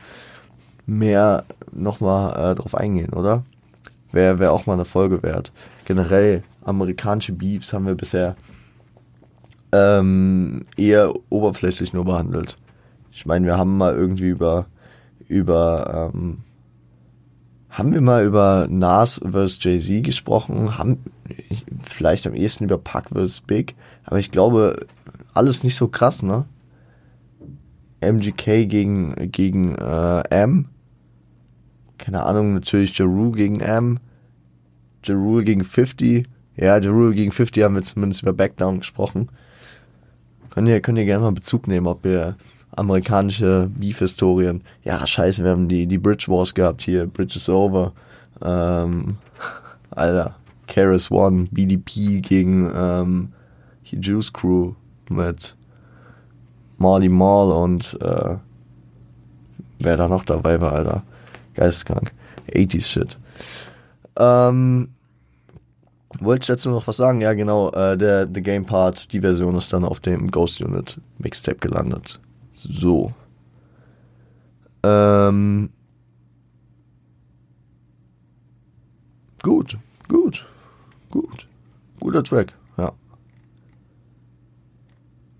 mehr 0.85 1.45
nochmal 1.71 2.51
äh, 2.51 2.55
drauf 2.55 2.75
eingehen, 2.75 3.13
oder? 3.13 3.43
Wäre 4.11 4.37
wär 4.37 4.51
auch 4.51 4.67
mal 4.67 4.73
eine 4.73 4.85
Folge 4.85 5.23
wert. 5.23 5.51
Generell, 5.85 6.43
amerikanische 6.63 7.33
Beefs 7.33 7.73
haben 7.73 7.87
wir 7.87 7.95
bisher 7.95 8.35
ähm, 9.71 10.65
eher 10.77 11.13
oberflächlich 11.29 11.93
nur 11.93 12.05
behandelt. 12.05 12.57
Ich 13.11 13.25
meine, 13.25 13.45
wir 13.45 13.57
haben 13.57 13.77
mal 13.77 13.93
irgendwie 13.93 14.29
über, 14.29 14.67
über, 15.27 16.11
ähm, 16.13 16.39
haben 17.69 17.93
wir 17.93 18.01
mal 18.01 18.25
über 18.25 18.67
Nas 18.69 19.21
vs. 19.23 19.59
Jay-Z 19.61 20.03
gesprochen, 20.03 20.77
haben 20.77 20.99
vielleicht 21.83 22.27
am 22.27 22.33
ehesten 22.33 22.65
über 22.65 22.77
Pac 22.77 23.09
vs. 23.13 23.41
Big, 23.41 23.75
aber 24.03 24.19
ich 24.19 24.31
glaube, 24.31 24.87
alles 25.33 25.63
nicht 25.63 25.75
so 25.75 25.87
krass, 25.87 26.23
ne? 26.23 26.45
MGK 28.01 28.65
gegen, 28.65 29.31
gegen 29.31 29.75
äh, 29.75 30.23
M. 30.29 30.65
Keine 31.97 32.23
Ahnung, 32.23 32.55
natürlich 32.55 32.97
Jeru 32.97 33.31
gegen 33.31 33.59
M. 33.59 33.99
Jeru 35.03 35.43
gegen 35.43 35.63
50. 35.63 36.27
Ja, 36.57 36.77
Jeru 36.77 37.11
gegen 37.11 37.31
50 37.31 37.63
haben 37.63 37.75
wir 37.75 37.83
zumindest 37.83 38.23
über 38.23 38.33
Backdown 38.33 38.79
gesprochen. 38.79 39.29
Könnt 40.51 40.67
ihr, 40.67 40.81
könnt 40.81 40.97
ihr 40.97 41.05
gerne 41.05 41.23
mal 41.23 41.31
Bezug 41.31 41.67
nehmen, 41.67 41.87
ob 41.87 42.05
ihr 42.05 42.35
amerikanische 42.75 43.69
Beef-Historien. 43.73 44.61
Ja, 44.83 45.05
scheiße, 45.05 45.43
wir 45.43 45.51
haben 45.51 45.67
die, 45.67 45.87
die 45.87 45.97
Bridge 45.97 46.25
Wars 46.27 46.53
gehabt 46.53 46.81
hier. 46.83 47.07
Bridge 47.07 47.37
is 47.37 47.49
over. 47.49 47.93
Ähm, 48.41 49.17
Alter. 49.91 50.35
Keras 50.67 51.11
One, 51.11 51.47
BDP 51.51 52.21
gegen 52.21 52.71
ähm, 52.73 53.33
die 53.89 53.97
Juice 53.97 54.31
Crew 54.31 54.73
mit 55.09 55.57
Marley 56.77 57.09
Marl 57.09 57.51
und 57.51 57.97
äh, 58.01 58.37
wer 59.79 59.97
da 59.97 60.07
noch 60.07 60.23
dabei 60.23 60.61
war, 60.61 60.71
Alter. 60.73 61.03
Geisteskrank. 61.55 62.13
80s 62.53 62.85
Shit. 62.85 63.19
Ähm, 64.17 64.89
wollte 66.19 66.43
ich 66.43 66.47
dazu 66.47 66.69
noch 66.69 66.87
was 66.87 66.97
sagen? 66.97 67.21
Ja, 67.21 67.33
genau. 67.33 67.71
Äh, 67.71 67.97
der 67.97 68.27
The 68.27 68.41
Game 68.41 68.65
Part, 68.65 69.13
die 69.13 69.21
Version 69.21 69.55
ist 69.55 69.71
dann 69.73 69.83
auf 69.83 69.99
dem 69.99 70.29
Ghost 70.29 70.61
Unit 70.61 70.99
Mixtape 71.17 71.57
gelandet. 71.57 72.19
So. 72.53 73.13
Ähm. 74.83 75.69
Gut, 79.43 79.77
gut, 80.07 80.45
gut. 81.09 81.47
Guter 81.99 82.23
Track, 82.23 82.53
ja. 82.77 82.91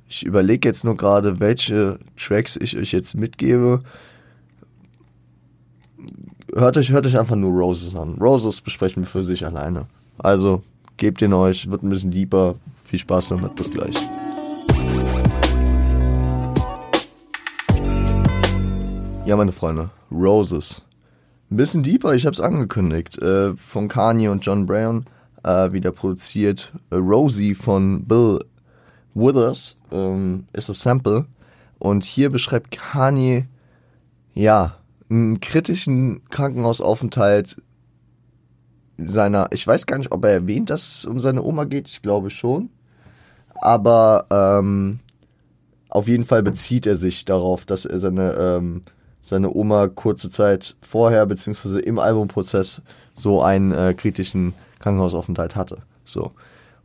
Ich 0.07 0.25
überlege 0.25 0.67
jetzt 0.67 0.83
nur 0.83 0.97
gerade, 0.97 1.39
welche 1.39 1.99
Tracks 2.17 2.57
ich 2.57 2.77
euch 2.77 2.91
jetzt 2.91 3.15
mitgebe. 3.15 3.81
Hört 6.53 6.77
euch, 6.77 6.91
hört 6.91 7.05
euch 7.05 7.17
einfach 7.17 7.35
nur 7.35 7.51
Roses 7.51 7.95
an. 7.95 8.15
Roses 8.15 8.61
besprechen 8.61 9.03
wir 9.03 9.07
für 9.07 9.23
sich 9.23 9.45
alleine. 9.45 9.87
Also, 10.23 10.61
gebt 10.97 11.21
ihn 11.23 11.33
euch, 11.33 11.69
wird 11.71 11.81
ein 11.81 11.89
bisschen 11.89 12.11
deeper. 12.11 12.55
Viel 12.75 12.99
Spaß 12.99 13.29
damit, 13.29 13.55
bis 13.55 13.71
gleich. 13.71 13.95
Ja, 19.25 19.35
meine 19.35 19.51
Freunde, 19.51 19.89
Roses. 20.11 20.85
Ein 21.49 21.57
bisschen 21.57 21.81
deeper, 21.81 22.13
ich 22.13 22.25
hab's 22.27 22.39
angekündigt. 22.39 23.17
Äh, 23.17 23.55
von 23.55 23.87
Kanye 23.87 24.27
und 24.29 24.45
John 24.45 24.65
Brown. 24.67 25.05
äh, 25.43 25.71
wieder 25.71 25.91
produziert. 25.91 26.71
Rosie 26.91 27.55
von 27.55 28.05
Bill 28.05 28.39
Withers 29.15 29.77
ähm, 29.91 30.45
ist 30.53 30.69
das 30.69 30.81
Sample. 30.81 31.25
Und 31.79 32.05
hier 32.05 32.29
beschreibt 32.29 32.71
Kanye, 32.71 33.45
ja, 34.33 34.75
einen 35.09 35.39
kritischen 35.39 36.21
Krankenhausaufenthalt 36.29 37.61
seiner, 39.07 39.47
ich 39.51 39.65
weiß 39.65 39.85
gar 39.85 39.97
nicht, 39.97 40.11
ob 40.11 40.25
er 40.25 40.31
erwähnt, 40.31 40.69
dass 40.69 40.99
es 40.99 41.05
um 41.05 41.19
seine 41.19 41.43
Oma 41.43 41.65
geht, 41.65 41.87
ich 41.87 42.01
glaube 42.01 42.29
schon. 42.29 42.69
Aber 43.55 44.25
ähm, 44.31 44.99
auf 45.89 46.07
jeden 46.07 46.23
Fall 46.23 46.41
bezieht 46.41 46.87
er 46.87 46.95
sich 46.95 47.25
darauf, 47.25 47.65
dass 47.65 47.85
er 47.85 47.99
seine, 47.99 48.33
ähm, 48.33 48.83
seine 49.21 49.53
Oma 49.53 49.87
kurze 49.87 50.29
Zeit 50.29 50.75
vorher, 50.81 51.25
beziehungsweise 51.25 51.79
im 51.79 51.99
Albumprozess, 51.99 52.81
so 53.13 53.41
einen 53.41 53.71
äh, 53.71 53.93
kritischen 53.93 54.53
Krankenhausaufenthalt 54.79 55.55
hatte. 55.55 55.79
So. 56.05 56.31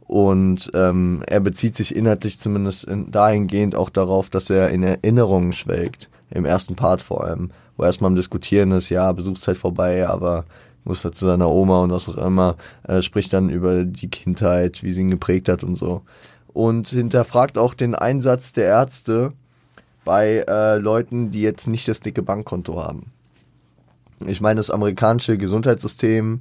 Und 0.07 0.71
ähm, 0.75 1.23
er 1.27 1.41
bezieht 1.41 1.77
sich 1.77 1.95
inhaltlich 1.95 2.39
zumindest 2.39 2.85
in, 2.85 3.11
dahingehend 3.11 3.75
auch 3.75 3.91
darauf, 3.91 4.29
dass 4.31 4.51
er 4.51 4.71
in 4.71 4.83
Erinnerungen 4.83 5.53
schwelgt. 5.53 6.11
Im 6.31 6.45
ersten 6.45 6.75
Part 6.75 7.03
vor 7.03 7.25
allem, 7.25 7.51
wo 7.77 7.85
erstmal 7.85 8.11
am 8.11 8.17
Diskutieren 8.17 8.73
ist, 8.73 8.91
ja, 8.91 9.11
Besuchszeit 9.13 9.57
vorbei, 9.57 10.07
aber 10.09 10.45
muss 10.87 11.05
er 11.05 11.13
zu 11.13 11.27
seiner 11.27 11.51
Oma 11.51 11.83
und 11.83 11.91
was 11.91 12.09
auch 12.09 12.17
immer, 12.17 12.57
äh, 12.85 13.03
spricht 13.03 13.33
dann 13.33 13.51
über 13.51 13.85
die 13.85 14.09
Kindheit, 14.09 14.83
wie 14.83 14.93
sie 14.93 15.03
ihn 15.03 15.11
geprägt 15.11 15.49
hat 15.49 15.63
und 15.65 15.77
so. 15.77 16.03
Und 16.49 16.89
hinterfragt 16.89 17.59
auch 17.59 17.75
den 17.75 17.95
Einsatz 17.95 18.53
der 18.53 18.65
Ärzte 18.65 19.33
bei 20.05 20.45
äh, 20.49 20.79
Leuten, 20.79 21.31
die 21.33 21.43
jetzt 21.43 21.67
nicht 21.67 21.89
das 21.89 22.01
dicke 22.01 22.23
Bankkonto 22.23 22.83
haben. 22.83 23.13
Ich 24.25 24.41
meine, 24.41 24.59
das 24.59 24.71
amerikanische 24.71 25.37
Gesundheitssystem 25.37 26.41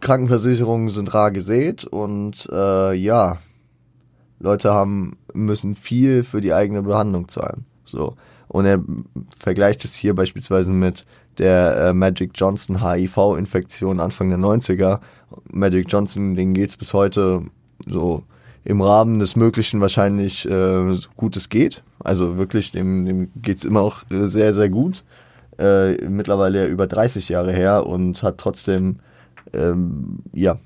Krankenversicherungen 0.00 0.88
sind 0.88 1.12
rar 1.12 1.30
gesät 1.30 1.84
und 1.84 2.48
äh, 2.50 2.94
ja, 2.94 3.38
Leute 4.38 4.72
haben 4.72 5.16
müssen 5.32 5.74
viel 5.74 6.22
für 6.22 6.40
die 6.40 6.54
eigene 6.54 6.82
Behandlung 6.82 7.28
zahlen. 7.28 7.64
So. 7.84 8.16
Und 8.48 8.64
er 8.64 8.80
vergleicht 9.36 9.84
es 9.84 9.94
hier 9.94 10.14
beispielsweise 10.14 10.72
mit 10.72 11.04
der 11.38 11.76
äh, 11.76 11.92
Magic 11.92 12.32
Johnson 12.34 12.82
HIV-Infektion 12.82 14.00
Anfang 14.00 14.30
der 14.30 14.38
90er. 14.38 15.00
Magic 15.50 15.86
Johnson, 15.88 16.34
den 16.34 16.54
geht's 16.54 16.76
bis 16.76 16.92
heute 16.92 17.42
so 17.86 18.22
im 18.64 18.80
Rahmen 18.80 19.18
des 19.18 19.36
Möglichen 19.36 19.80
wahrscheinlich 19.80 20.44
äh, 20.46 20.92
so 20.92 21.08
gut 21.16 21.36
es 21.36 21.48
geht. 21.48 21.82
Also 22.00 22.36
wirklich, 22.36 22.72
dem, 22.72 23.04
dem 23.04 23.30
geht's 23.40 23.64
immer 23.64 23.80
auch 23.80 24.02
sehr, 24.08 24.52
sehr 24.52 24.68
gut. 24.68 25.04
Äh, 25.58 26.08
mittlerweile 26.08 26.66
über 26.66 26.86
30 26.86 27.28
Jahre 27.28 27.52
her 27.52 27.86
und 27.86 28.22
hat 28.22 28.38
trotzdem 28.38 28.96
ähm, 29.52 30.18
ja, 30.32 30.58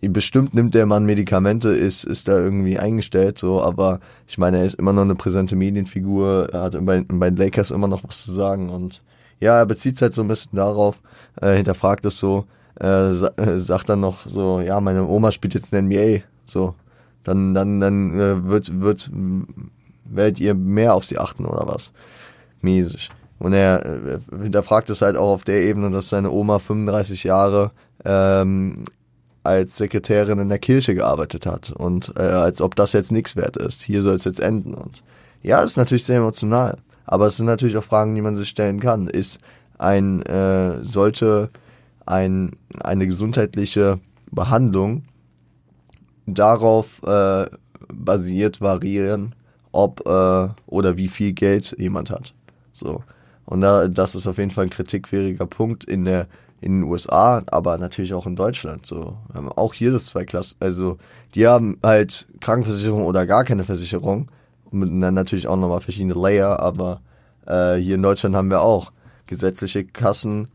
bestimmt 0.00 0.54
nimmt 0.54 0.74
der 0.74 0.86
Mann 0.86 1.04
Medikamente, 1.04 1.70
ist, 1.70 2.04
ist 2.04 2.28
da 2.28 2.38
irgendwie 2.38 2.78
eingestellt, 2.78 3.38
so, 3.38 3.60
aber 3.62 4.00
ich 4.26 4.38
meine, 4.38 4.58
er 4.58 4.64
ist 4.64 4.74
immer 4.74 4.92
noch 4.92 5.02
eine 5.02 5.14
präsente 5.14 5.56
Medienfigur, 5.56 6.48
er 6.52 6.62
hat 6.62 6.84
bei, 6.84 7.04
bei 7.06 7.28
Lakers 7.28 7.70
immer 7.70 7.88
noch 7.88 8.02
was 8.04 8.24
zu 8.24 8.32
sagen 8.32 8.70
und 8.70 9.02
ja, 9.40 9.58
er 9.58 9.66
bezieht 9.66 9.96
es 9.96 10.02
halt 10.02 10.14
so 10.14 10.22
ein 10.22 10.28
bisschen 10.28 10.56
darauf, 10.56 11.00
äh, 11.40 11.56
hinterfragt 11.56 12.04
es 12.06 12.18
so, 12.18 12.44
äh, 12.80 13.10
äh, 13.10 13.58
sagt 13.58 13.88
dann 13.88 14.00
noch 14.00 14.26
so, 14.26 14.60
ja, 14.60 14.80
meine 14.80 15.06
Oma 15.06 15.32
spielt 15.32 15.54
jetzt 15.54 15.72
in 15.72 15.88
der 15.90 16.18
NBA, 16.18 16.24
so, 16.44 16.74
dann, 17.24 17.54
dann, 17.54 17.80
dann 17.80 18.18
äh, 18.18 18.44
wird, 18.46 18.80
wird, 18.80 19.10
werdet 20.04 20.40
ihr 20.40 20.54
mehr 20.54 20.94
auf 20.94 21.04
sie 21.04 21.18
achten 21.18 21.44
oder 21.44 21.66
was? 21.66 21.92
Mäßig. 22.60 23.10
Und 23.38 23.54
er 23.54 23.84
äh, 23.84 24.18
hinterfragt 24.42 24.90
es 24.90 25.02
halt 25.02 25.16
auch 25.16 25.32
auf 25.32 25.44
der 25.44 25.62
Ebene, 25.62 25.90
dass 25.90 26.10
seine 26.10 26.30
Oma 26.30 26.58
35 26.58 27.24
Jahre 27.24 27.72
ähm, 28.04 28.84
als 29.42 29.78
Sekretärin 29.78 30.38
in 30.38 30.50
der 30.50 30.58
Kirche 30.58 30.94
gearbeitet 30.94 31.46
hat 31.46 31.72
und 31.72 32.12
äh, 32.16 32.22
als 32.22 32.60
ob 32.60 32.74
das 32.76 32.92
jetzt 32.92 33.12
nichts 33.12 33.36
wert 33.36 33.56
ist. 33.56 33.82
Hier 33.82 34.02
soll 34.02 34.16
es 34.16 34.24
jetzt 34.24 34.40
enden. 34.40 34.74
Und 34.74 35.02
ja, 35.42 35.62
ist 35.62 35.78
natürlich 35.78 36.04
sehr 36.04 36.18
emotional. 36.18 36.76
Aber 37.04 37.26
es 37.26 37.36
sind 37.36 37.46
natürlich 37.46 37.76
auch 37.76 37.84
Fragen, 37.84 38.14
die 38.14 38.22
man 38.22 38.36
sich 38.36 38.48
stellen 38.48 38.80
kann. 38.80 39.08
Ist 39.08 39.38
ein, 39.78 40.22
äh, 40.22 40.84
sollte 40.84 41.50
ein, 42.06 42.52
eine 42.82 43.06
gesundheitliche 43.06 44.00
Behandlung 44.30 45.04
darauf 46.26 47.02
äh, 47.02 47.46
basiert 47.92 48.60
variieren, 48.60 49.34
ob 49.72 50.06
äh, 50.06 50.48
oder 50.66 50.96
wie 50.96 51.08
viel 51.08 51.32
Geld 51.32 51.74
jemand 51.78 52.10
hat. 52.10 52.34
So. 52.72 53.02
Und 53.46 53.62
da, 53.62 53.88
das 53.88 54.14
ist 54.14 54.26
auf 54.26 54.38
jeden 54.38 54.50
Fall 54.50 54.64
ein 54.64 54.70
kritikfähiger 54.70 55.46
Punkt 55.46 55.84
in 55.84 56.04
der 56.04 56.28
in 56.60 56.80
den 56.80 56.90
USA, 56.90 57.42
aber 57.46 57.78
natürlich 57.78 58.12
auch 58.12 58.26
in 58.26 58.36
Deutschland. 58.36 58.84
So, 58.84 59.16
wir 59.28 59.34
haben 59.34 59.48
auch 59.50 59.72
hier 59.72 59.92
das 59.92 60.06
zwei 60.06 60.24
Klassen. 60.24 60.56
Also 60.60 60.98
die 61.34 61.46
haben 61.46 61.78
halt 61.82 62.28
Krankenversicherung 62.40 63.06
oder 63.06 63.26
gar 63.26 63.44
keine 63.44 63.64
Versicherung 63.64 64.30
und 64.72 65.00
dann 65.00 65.14
natürlich 65.14 65.48
auch 65.48 65.56
nochmal 65.56 65.80
verschiedene 65.80 66.14
Layer. 66.14 66.60
Aber 66.60 67.00
äh, 67.46 67.76
hier 67.76 67.96
in 67.96 68.02
Deutschland 68.02 68.34
haben 68.36 68.50
wir 68.50 68.62
auch 68.62 68.92
gesetzliche 69.26 69.84
Kassen, 69.84 70.48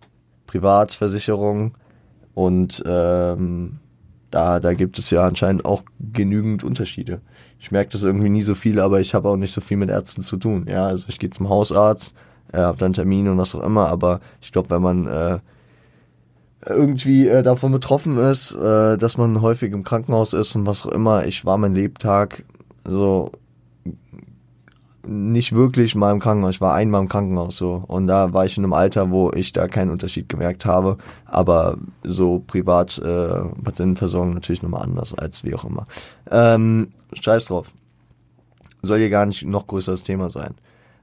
Privatversicherungen 0.47 1.73
und 2.33 2.83
ähm, 2.85 3.79
da, 4.31 4.59
da 4.59 4.73
gibt 4.73 4.99
es 4.99 5.09
ja 5.11 5.25
anscheinend 5.25 5.65
auch 5.65 5.83
genügend 5.99 6.63
Unterschiede. 6.63 7.21
Ich 7.57 7.71
merke 7.71 7.91
das 7.91 8.03
irgendwie 8.03 8.29
nie 8.29 8.41
so 8.41 8.53
viel, 8.53 8.81
aber 8.81 8.99
ich 8.99 9.13
habe 9.13 9.29
auch 9.29 9.37
nicht 9.37 9.53
so 9.53 9.61
viel 9.61 9.77
mit 9.77 9.89
Ärzten 9.89 10.21
zu 10.21 10.35
tun. 10.35 10.65
Ja, 10.69 10.87
also 10.87 11.05
ich 11.07 11.19
gehe 11.19 11.29
zum 11.29 11.47
Hausarzt, 11.47 12.13
äh, 12.51 12.57
habe 12.57 12.77
dann 12.77 12.93
Termin 12.93 13.29
und 13.29 13.37
was 13.37 13.55
auch 13.55 13.63
immer, 13.63 13.87
aber 13.87 14.19
ich 14.41 14.51
glaube, 14.51 14.69
wenn 14.71 14.81
man 14.81 15.07
äh, 15.07 15.39
irgendwie 16.65 17.27
äh, 17.29 17.43
davon 17.43 17.71
betroffen 17.71 18.17
ist, 18.17 18.53
äh, 18.53 18.97
dass 18.97 19.17
man 19.17 19.41
häufig 19.41 19.71
im 19.71 19.83
Krankenhaus 19.83 20.33
ist 20.33 20.55
und 20.55 20.65
was 20.65 20.85
auch 20.85 20.91
immer, 20.91 21.25
ich 21.25 21.45
war 21.45 21.57
mein 21.57 21.73
Lebtag 21.73 22.43
so 22.85 23.31
nicht 25.07 25.53
wirklich 25.53 25.95
mal 25.95 26.11
im 26.11 26.19
Krankenhaus. 26.19 26.55
Ich 26.55 26.61
war 26.61 26.73
einmal 26.73 27.01
im 27.01 27.09
Krankenhaus 27.09 27.57
so 27.57 27.83
und 27.87 28.07
da 28.07 28.33
war 28.33 28.45
ich 28.45 28.57
in 28.57 28.63
einem 28.63 28.73
Alter, 28.73 29.11
wo 29.11 29.31
ich 29.31 29.53
da 29.53 29.67
keinen 29.67 29.91
Unterschied 29.91 30.29
gemerkt 30.29 30.65
habe. 30.65 30.97
Aber 31.25 31.77
so 32.03 32.43
privat 32.45 32.97
äh, 32.99 33.41
Patientenversorgung 33.63 34.33
natürlich 34.33 34.63
nochmal 34.63 34.83
anders 34.83 35.13
als 35.13 35.43
wie 35.43 35.55
auch 35.55 35.65
immer. 35.65 35.87
Ähm, 36.29 36.89
Scheiß 37.13 37.45
drauf. 37.45 37.71
Soll 38.81 38.99
hier 38.99 39.09
gar 39.09 39.25
nicht 39.25 39.45
noch 39.45 39.67
größeres 39.67 40.03
Thema 40.03 40.29
sein. 40.29 40.55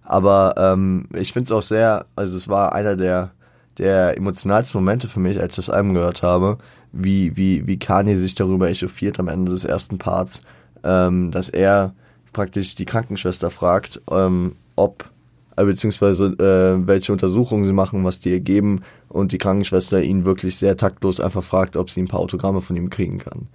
Aber 0.04 0.54
ähm, 0.56 1.08
ich 1.14 1.32
finde 1.32 1.46
es 1.46 1.52
auch 1.52 1.62
sehr, 1.62 2.06
also 2.16 2.36
es 2.36 2.48
war 2.48 2.74
einer 2.74 2.96
der, 2.96 3.30
der 3.78 4.16
emotionalsten 4.16 4.80
Momente 4.80 5.08
für 5.08 5.20
mich, 5.20 5.40
als 5.40 5.52
ich 5.52 5.66
das 5.66 5.70
Album 5.70 5.94
gehört 5.94 6.22
habe, 6.22 6.58
wie, 6.92 7.36
wie, 7.36 7.66
wie 7.66 7.78
Kanye 7.78 8.16
sich 8.16 8.34
darüber 8.34 8.68
echauffiert 8.68 9.18
am 9.18 9.28
Ende 9.28 9.52
des 9.52 9.64
ersten 9.64 9.98
Parts, 9.98 10.42
ähm, 10.84 11.30
dass 11.30 11.48
er 11.48 11.94
praktisch 12.32 12.74
die 12.74 12.84
Krankenschwester 12.84 13.50
fragt, 13.50 14.00
ähm, 14.10 14.56
ob 14.76 15.10
äh, 15.56 15.64
beziehungsweise 15.64 16.26
äh, 16.26 16.86
welche 16.86 17.12
Untersuchungen 17.12 17.64
sie 17.64 17.72
machen, 17.72 18.04
was 18.04 18.20
die 18.20 18.32
ergeben 18.32 18.82
und 19.08 19.32
die 19.32 19.38
Krankenschwester 19.38 20.02
ihn 20.02 20.24
wirklich 20.24 20.56
sehr 20.56 20.76
taktlos 20.76 21.20
einfach 21.20 21.44
fragt, 21.44 21.76
ob 21.76 21.90
sie 21.90 22.00
ein 22.00 22.08
paar 22.08 22.20
Autogramme 22.20 22.60
von 22.60 22.76
ihm 22.76 22.90
kriegen 22.90 23.18
kann. 23.18 23.48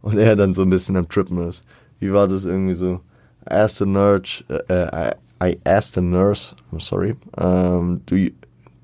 Und 0.00 0.16
er 0.16 0.36
dann 0.36 0.54
so 0.54 0.62
ein 0.62 0.70
bisschen 0.70 0.96
am 0.96 1.08
Trippen 1.08 1.38
ist. 1.38 1.64
Wie 2.00 2.12
war 2.12 2.26
das 2.26 2.44
irgendwie 2.44 2.74
so? 2.74 3.00
Erste 3.48 3.86
Nerd, 3.86 4.44
äh, 4.48 5.08
äh 5.08 5.12
I 5.42 5.58
asked 5.64 5.94
the 5.94 6.00
nurse, 6.00 6.54
I'm 6.72 6.80
sorry, 6.80 7.16
um, 7.36 8.02
do 8.06 8.14
you, 8.14 8.30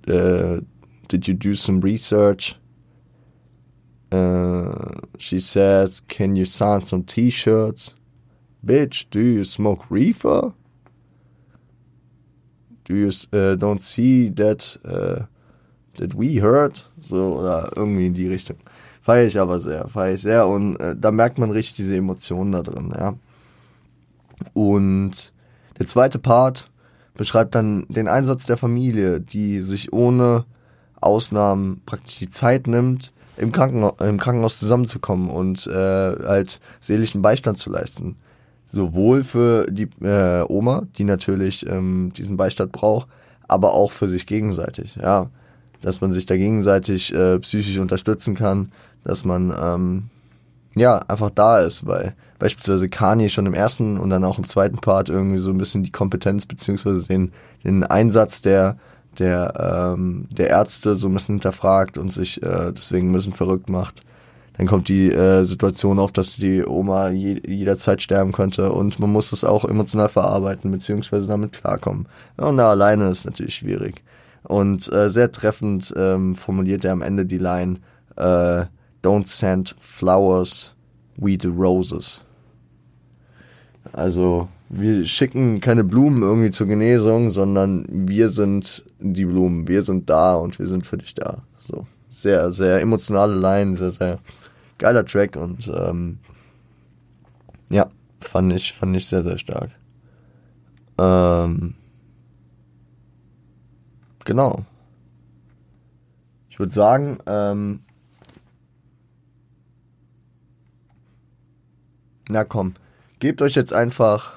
uh, 0.08 0.61
did 1.06 1.28
you 1.28 1.34
do 1.34 1.54
some 1.54 1.80
research? 1.80 2.56
Uh, 4.11 5.00
she 5.18 5.38
said, 5.38 5.90
can 6.08 6.34
you 6.34 6.44
sign 6.44 6.80
some 6.80 7.04
t-shirts? 7.04 7.94
Bitch, 8.64 9.07
do 9.11 9.21
you 9.21 9.44
smoke 9.44 9.85
reefer? 9.90 10.55
Do 12.85 12.94
you 12.94 13.09
uh, 13.33 13.55
don't 13.57 13.83
see 13.83 14.31
that 14.31 14.77
uh, 14.85 15.27
that 15.99 16.14
we 16.14 16.40
heard? 16.40 16.87
So 17.03 17.38
oder 17.38 17.71
irgendwie 17.77 18.07
in 18.07 18.14
die 18.14 18.29
Richtung. 18.29 18.57
Feiere 19.01 19.27
ich 19.27 19.38
aber 19.38 19.61
sehr, 19.61 19.88
feiere 19.88 20.14
ich 20.14 20.23
sehr 20.23 20.47
und 20.47 20.77
äh, 20.81 20.94
da 20.94 21.11
merkt 21.12 21.38
man 21.38 21.51
richtig 21.51 21.77
diese 21.77 21.97
Emotionen 21.97 22.53
da 22.53 22.62
drin, 22.62 22.92
ja. 22.94 23.14
Und 24.55 25.33
der 25.79 25.87
zweite 25.87 26.18
Part 26.18 26.71
beschreibt 27.14 27.55
dann 27.55 27.87
den 27.88 28.09
Einsatz 28.09 28.47
der 28.47 28.57
Familie, 28.57 29.21
die 29.21 29.62
sich 29.62 29.92
ohne 29.92 30.44
Ausnahmen 31.01 31.83
praktisch 31.87 32.18
die 32.18 32.31
Zeit 32.31 32.66
nimmt, 32.66 33.12
im, 33.37 33.53
Krankenha 33.53 33.94
im 34.01 34.18
Krankenhaus 34.18 34.59
zusammenzukommen 34.59 35.31
und 35.31 35.66
äh, 35.66 35.73
halt 35.73 36.61
seelischen 36.81 37.23
Beistand 37.23 37.59
zu 37.59 37.71
leisten. 37.71 38.16
Sowohl 38.70 39.24
für 39.24 39.66
die 39.70 39.88
äh, 40.02 40.44
Oma, 40.46 40.83
die 40.98 41.04
natürlich 41.04 41.66
ähm, 41.66 42.12
diesen 42.14 42.37
Beistand 42.37 42.70
braucht, 42.70 43.09
aber 43.48 43.72
auch 43.72 43.92
für 43.92 44.07
sich 44.07 44.26
gegenseitig, 44.26 44.96
ja. 44.96 45.31
Dass 45.81 46.02
man 46.02 46.12
sich 46.12 46.26
da 46.26 46.37
gegenseitig 46.37 47.14
äh, 47.14 47.38
psychisch 47.38 47.78
unterstützen 47.78 48.35
kann, 48.35 48.72
dass 49.04 49.24
man 49.24 49.54
ähm, 49.59 50.11
ja 50.76 50.98
einfach 51.09 51.31
da 51.31 51.61
ist, 51.61 51.87
weil 51.87 52.14
beispielsweise 52.38 52.90
Kanye 52.90 53.31
schon 53.31 53.46
im 53.46 53.54
ersten 53.54 53.98
und 53.98 54.11
dann 54.11 54.24
auch 54.24 54.38
im 54.38 54.46
zweiten 54.46 54.78
Part 54.78 55.09
irgendwie 55.09 55.38
so 55.38 55.50
ein 55.50 55.59
bisschen 55.59 55.83
die 55.83 55.92
Kompetenz 55.92 56.44
beziehungsweise 56.44 57.07
den, 57.07 57.33
den 57.64 57.85
Einsatz 57.85 58.42
der, 58.42 58.76
der, 59.18 59.94
ähm, 59.96 60.26
der 60.31 60.50
Ärzte 60.50 60.94
so 60.94 61.09
ein 61.09 61.14
bisschen 61.14 61.37
hinterfragt 61.37 61.96
und 61.96 62.12
sich 62.12 62.42
äh, 62.42 62.72
deswegen 62.72 63.11
ein 63.11 63.14
bisschen 63.14 63.33
verrückt 63.33 63.70
macht. 63.70 64.02
Dann 64.59 64.66
kommt 64.66 64.88
die 64.88 65.11
äh, 65.12 65.44
Situation 65.44 66.01
auf, 66.01 66.11
dass 66.11 66.37
die 66.37 66.64
Oma 66.66 67.11
je, 67.11 67.40
jederzeit 67.47 68.03
sterben 68.03 68.33
könnte 68.33 68.73
und 68.73 68.99
man 68.99 69.11
muss 69.11 69.31
das 69.31 69.44
auch 69.44 69.64
emotional 69.64 70.09
verarbeiten, 70.09 70.73
beziehungsweise 70.73 71.29
damit 71.29 71.53
klarkommen. 71.53 72.07
Und 72.37 72.57
da 72.57 72.71
alleine 72.71 73.09
ist 73.09 73.25
natürlich 73.25 73.55
schwierig. 73.55 74.03
Und 74.42 74.92
äh, 74.92 75.11
sehr 75.11 75.31
treffend 75.31 75.94
ähm, 75.97 76.35
formuliert 76.35 76.85
er 76.85 76.92
am 76.92 77.03
Ende 77.03 77.25
die 77.25 77.38
Line, 77.38 77.77
äh, 78.16 78.64
Don't 79.05 79.29
send 79.29 79.77
flowers, 79.79 80.75
we 81.16 81.38
the 81.40 81.49
roses. 81.49 82.25
Also 83.92 84.49
wir 84.68 85.05
schicken 85.07 85.61
keine 85.61 85.85
Blumen 85.85 86.23
irgendwie 86.23 86.51
zur 86.51 86.66
Genesung, 86.66 87.31
sondern 87.31 87.87
wir 87.88 88.29
sind 88.29 88.85
die 88.99 89.25
Blumen, 89.25 89.68
wir 89.68 89.83
sind 89.83 90.11
da 90.11 90.35
und 90.35 90.59
wir 90.59 90.66
sind 90.66 90.85
für 90.85 90.99
dich 90.99 91.14
da. 91.14 91.42
So 91.61 91.87
sehr, 92.11 92.51
sehr 92.51 92.81
emotionale 92.81 93.35
Line, 93.37 93.77
sehr, 93.77 93.92
sehr 93.92 94.18
geiler 94.78 95.04
Track 95.04 95.36
und 95.36 95.68
ähm, 95.68 96.18
ja, 97.70 97.88
fand 98.20 98.52
ich, 98.52 98.72
fand 98.72 98.96
ich 98.96 99.06
sehr, 99.06 99.22
sehr 99.22 99.38
stark. 99.38 99.70
Ähm, 100.98 101.74
genau. 104.24 104.64
Ich 106.48 106.58
würde 106.58 106.72
sagen, 106.72 107.18
ähm, 107.26 107.80
na 112.28 112.44
komm, 112.44 112.74
gebt 113.20 113.42
euch 113.42 113.54
jetzt 113.54 113.72
einfach 113.72 114.32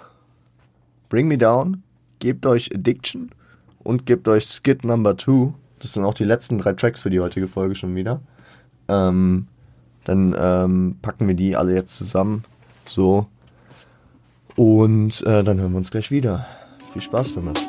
Bring 1.10 1.28
Me 1.28 1.38
Down, 1.38 1.84
gebt 2.20 2.46
euch 2.46 2.74
Addiction 2.74 3.32
und 3.80 4.06
gebt 4.06 4.28
euch 4.28 4.46
Skid 4.46 4.84
Number 4.86 5.18
2. 5.18 5.54
Das 5.80 5.94
sind 5.94 6.06
auch 6.06 6.14
die 6.14 6.26
letzten 6.26 6.60
drei 6.60 6.74
Tracks 6.74 7.02
für 7.02 7.10
die 7.10 7.20
heutige 7.20 7.48
Folge 7.48 7.74
schon 7.74 7.96
wieder. 7.96 8.22
Ähm, 8.88 9.48
dann 10.04 10.36
ähm, 10.38 10.98
packen 11.02 11.28
wir 11.28 11.36
die 11.36 11.56
alle 11.56 11.74
jetzt 11.74 11.98
zusammen. 11.98 12.44
So. 12.88 13.28
Und 14.56 15.22
äh, 15.24 15.44
dann 15.44 15.60
hören 15.60 15.72
wir 15.72 15.78
uns 15.78 15.92
gleich 15.92 16.12
wieder. 16.12 16.46
Viel 16.94 17.02
Spaß 17.02 17.36
damit. 17.36 17.60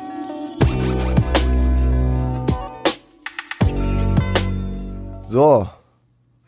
So, 5.23 5.67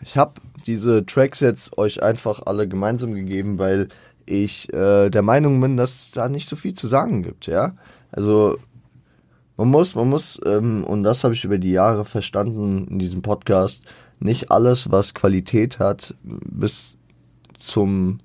ich 0.02 0.18
habe 0.18 0.34
diese 0.68 1.06
Tracks 1.06 1.40
jetzt 1.40 1.78
euch 1.78 2.04
einfach 2.04 2.42
alle 2.46 2.68
gemeinsam 2.68 3.14
gegeben, 3.14 3.58
weil 3.58 3.90
ich 4.26 4.72
äh, 4.74 5.10
der 5.10 5.22
Meinung 5.22 5.60
bin, 5.62 5.78
dass 5.78 6.12
da 6.12 6.30
nicht 6.30 6.48
so 6.48 6.56
viel 6.56 6.74
zu 6.74 6.88
sagen 6.88 7.24
gibt, 7.24 7.48
ja. 7.48 7.76
Also 8.12 8.58
man 9.58 9.70
muss, 9.70 9.96
man 9.96 10.10
muss, 10.10 10.40
ähm, 10.46 10.84
und 10.84 11.04
das 11.04 11.24
habe 11.24 11.34
ich 11.34 11.44
über 11.46 11.58
die 11.58 11.72
Jahre 11.72 12.06
verstanden 12.06 12.88
in 12.90 13.00
diesem 13.00 13.22
Podcast, 13.22 13.82
nicht 14.20 14.52
alles, 14.52 14.92
was 14.92 15.14
Qualität 15.14 15.80
hat, 15.80 16.16
bis 16.24 16.98
zum 17.60 18.20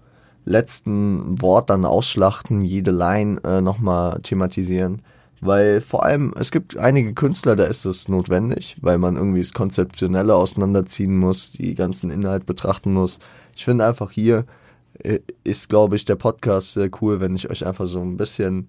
letzten 0.45 1.41
Wort 1.41 1.71
dann 1.71 1.85
ausschlachten, 1.85 2.63
jede 2.63 2.91
Line 2.91 3.41
äh, 3.45 3.61
nochmal 3.61 4.21
thematisieren. 4.23 5.03
Weil 5.41 5.81
vor 5.81 6.05
allem, 6.05 6.35
es 6.39 6.51
gibt 6.51 6.77
einige 6.77 7.15
Künstler, 7.15 7.57
da 7.57 7.65
ist 7.65 7.87
das 7.87 8.09
notwendig, 8.09 8.77
weil 8.83 8.99
man 8.99 9.17
irgendwie 9.17 9.41
das 9.41 9.55
Konzeptionelle 9.55 10.35
auseinanderziehen 10.35 11.17
muss, 11.17 11.53
die 11.53 11.75
ganzen 11.75 12.11
Inhalt 12.11 12.45
betrachten 12.45 12.93
muss. 12.93 13.19
Ich 13.57 13.65
finde 13.65 13.87
einfach 13.87 14.11
hier 14.11 14.45
äh, 14.99 15.21
ist, 15.45 15.69
glaube 15.69 15.97
ich, 15.97 16.05
der 16.05 16.17
Podcast 16.17 16.75
sehr 16.75 16.91
cool, 17.01 17.21
wenn 17.21 17.35
ich 17.35 17.49
euch 17.51 17.67
einfach 17.67 17.87
so 17.87 18.01
ein 18.01 18.17
bisschen 18.19 18.69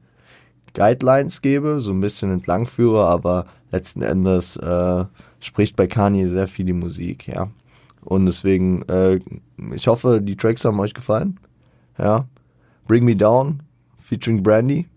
Guidelines 0.74 1.42
gebe, 1.42 1.82
so 1.82 1.92
ein 1.92 2.00
bisschen 2.00 2.32
entlangführe, 2.32 3.06
aber 3.06 3.48
letzten 3.72 4.02
Endes 4.02 4.56
äh, 4.56 5.06
spricht 5.42 5.76
bei 5.76 5.88
Kanye 5.88 6.28
sehr 6.28 6.48
viel 6.48 6.66
die 6.66 6.74
Musik, 6.74 7.28
ja. 7.28 7.50
Und 8.04 8.26
deswegen, 8.26 8.82
äh, 8.90 9.20
ich 9.74 9.88
hoffe, 9.88 10.22
die 10.22 10.36
Tracks 10.36 10.66
haben 10.66 10.80
euch 10.80 10.94
gefallen. 10.94 11.40
Ja. 11.98 12.26
Bring 12.88 13.06
Me 13.06 13.16
Down, 13.16 13.62
featuring 14.00 14.42
Brandy, 14.42 14.88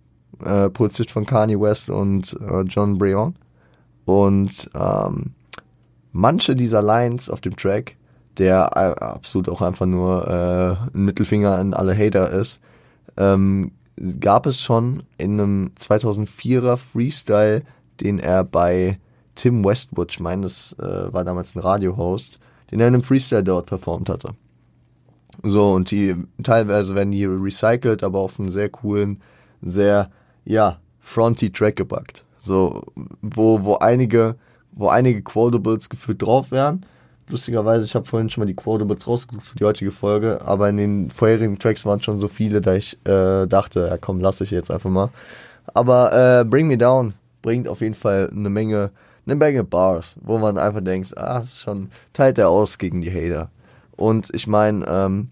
äh, 0.43 0.71
produziert 0.71 1.11
von 1.11 1.27
Kanye 1.27 1.61
West 1.61 1.91
und 1.91 2.37
äh, 2.41 2.63
John 2.63 2.99
Breon. 2.99 3.35
Und 4.07 4.71
ähm, 4.75 5.33
manche 6.13 6.57
dieser 6.57 6.83
Lines 6.83 7.29
auf 7.29 7.41
dem 7.41 7.57
Track, 7.57 7.97
der 8.39 8.71
äh, 8.75 9.05
absolut 9.05 9.49
auch 9.49 9.63
einfach 9.63 9.87
nur 9.87 10.27
äh, 10.27 10.97
ein 10.97 11.05
Mittelfinger 11.05 11.57
an 11.57 11.75
alle 11.75 11.97
Hater 11.97 12.31
ist, 12.31 12.61
ähm, 13.17 13.73
gab 14.19 14.47
es 14.47 14.61
schon 14.61 15.05
in 15.19 15.41
einem 15.41 15.71
2004er 15.79 16.77
Freestyle, 16.77 17.63
den 18.01 18.19
er 18.19 18.45
bei 18.45 18.99
Tim 19.35 19.65
Westwood, 19.65 20.13
ich 20.13 20.21
meine, 20.21 20.43
das 20.43 20.75
äh, 20.79 21.13
war 21.13 21.25
damals 21.25 21.55
ein 21.55 21.61
Radiohost, 21.61 22.39
den 22.71 22.81
er 22.81 22.89
in 22.89 22.95
einem 22.95 23.03
Freestyle 23.03 23.45
dort 23.45 23.67
performt 23.67 24.09
hatte. 24.09 24.35
So, 25.43 25.73
und 25.73 25.91
die 25.91 26.15
teilweise 26.43 26.95
werden 26.95 27.11
die 27.11 27.25
recycelt, 27.25 28.05
aber 28.05 28.21
auf 28.21 28.39
einen 28.39 28.51
sehr 28.51 28.69
coolen, 28.69 29.21
sehr, 29.63 30.11
ja, 30.45 30.79
fronty 31.01 31.51
Track 31.51 31.77
gepackt. 31.77 32.25
So, 32.41 32.83
wo, 33.21 33.65
wo 33.65 33.77
einige, 33.77 34.37
wo 34.73 34.89
einige 34.89 35.23
Quotables 35.23 35.89
gefühlt 35.89 36.23
drauf 36.23 36.51
wären. 36.51 36.87
Lustigerweise, 37.29 37.87
ich 37.87 37.95
habe 37.95 38.05
vorhin 38.05 38.29
schon 38.29 38.43
mal 38.43 38.47
die 38.47 38.55
Quotables 38.55 39.07
rausgesucht 39.09 39.47
für 39.47 39.57
die 39.57 39.65
heutige 39.65 39.91
Folge, 39.91 40.43
aber 40.43 40.69
in 40.69 40.77
den 40.77 41.11
vorherigen 41.11 41.59
Tracks 41.59 41.87
waren 41.87 42.01
schon 42.01 42.19
so 42.19 42.29
viele, 42.29 42.61
da 42.61 42.75
ich 42.75 42.99
äh, 43.05 43.47
dachte, 43.47 43.89
ja 43.89 43.97
komm, 43.97 44.21
lass 44.21 44.43
ich 44.43 44.51
jetzt 44.51 44.71
einfach 44.71 44.91
mal. 44.91 45.11
Aber 45.73 46.41
äh, 46.41 46.45
Bring 46.45 46.67
Me 46.67 46.77
Down 46.77 47.15
bringt 47.41 47.67
auf 47.67 47.81
jeden 47.81 47.95
Fall 47.95 48.31
eine 48.31 48.51
Menge 48.51 48.91
eine 49.27 49.37
Menge 49.37 49.65
Bars, 49.65 50.17
wo 50.23 50.39
man 50.39 50.59
einfach 50.59 50.83
denkt, 50.83 51.17
ah, 51.17 51.39
ist 51.39 51.63
schon, 51.63 51.89
teilt 52.13 52.39
er 52.39 52.49
aus 52.49 52.79
gegen 52.79 53.01
die 53.01 53.11
Hater. 53.11 53.51
Und 53.97 54.29
ich 54.33 54.47
meine, 54.47 54.85
ähm, 54.89 55.27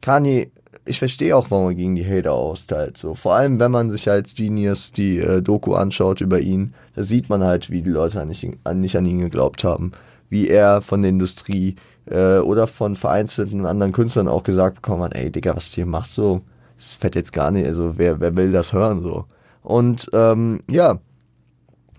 Kanye, 0.00 0.50
ich 0.84 0.98
verstehe 0.98 1.36
auch, 1.36 1.50
warum 1.50 1.68
er 1.68 1.74
gegen 1.74 1.94
die 1.94 2.06
Hater 2.06 2.32
austeilt. 2.32 2.98
So, 2.98 3.14
vor 3.14 3.34
allem, 3.34 3.60
wenn 3.60 3.70
man 3.70 3.90
sich 3.90 4.10
als 4.10 4.34
Genius 4.34 4.92
die 4.92 5.18
äh, 5.18 5.40
Doku 5.40 5.74
anschaut 5.74 6.20
über 6.20 6.40
ihn, 6.40 6.74
da 6.94 7.02
sieht 7.02 7.28
man 7.28 7.44
halt, 7.44 7.70
wie 7.70 7.82
die 7.82 7.90
Leute 7.90 8.24
nicht, 8.26 8.46
nicht 8.74 8.96
an 8.96 9.06
ihn 9.06 9.20
geglaubt 9.20 9.64
haben. 9.64 9.92
Wie 10.28 10.48
er 10.48 10.82
von 10.82 11.02
der 11.02 11.10
Industrie 11.10 11.76
äh, 12.06 12.38
oder 12.38 12.66
von 12.66 12.96
vereinzelten 12.96 13.64
anderen 13.66 13.92
Künstlern 13.92 14.28
auch 14.28 14.42
gesagt 14.42 14.76
bekommen 14.76 15.02
hat, 15.02 15.14
ey 15.14 15.30
Digga, 15.30 15.54
was 15.54 15.70
du 15.70 15.76
hier 15.76 15.86
machst, 15.86 16.14
so, 16.14 16.40
das 16.76 16.96
fällt 16.96 17.14
jetzt 17.14 17.32
gar 17.32 17.50
nicht, 17.50 17.66
also 17.66 17.94
wer, 17.96 18.18
wer 18.18 18.34
will 18.34 18.50
das 18.50 18.72
hören, 18.72 19.02
so. 19.02 19.26
Und 19.62 20.10
ähm, 20.12 20.60
ja, 20.68 20.98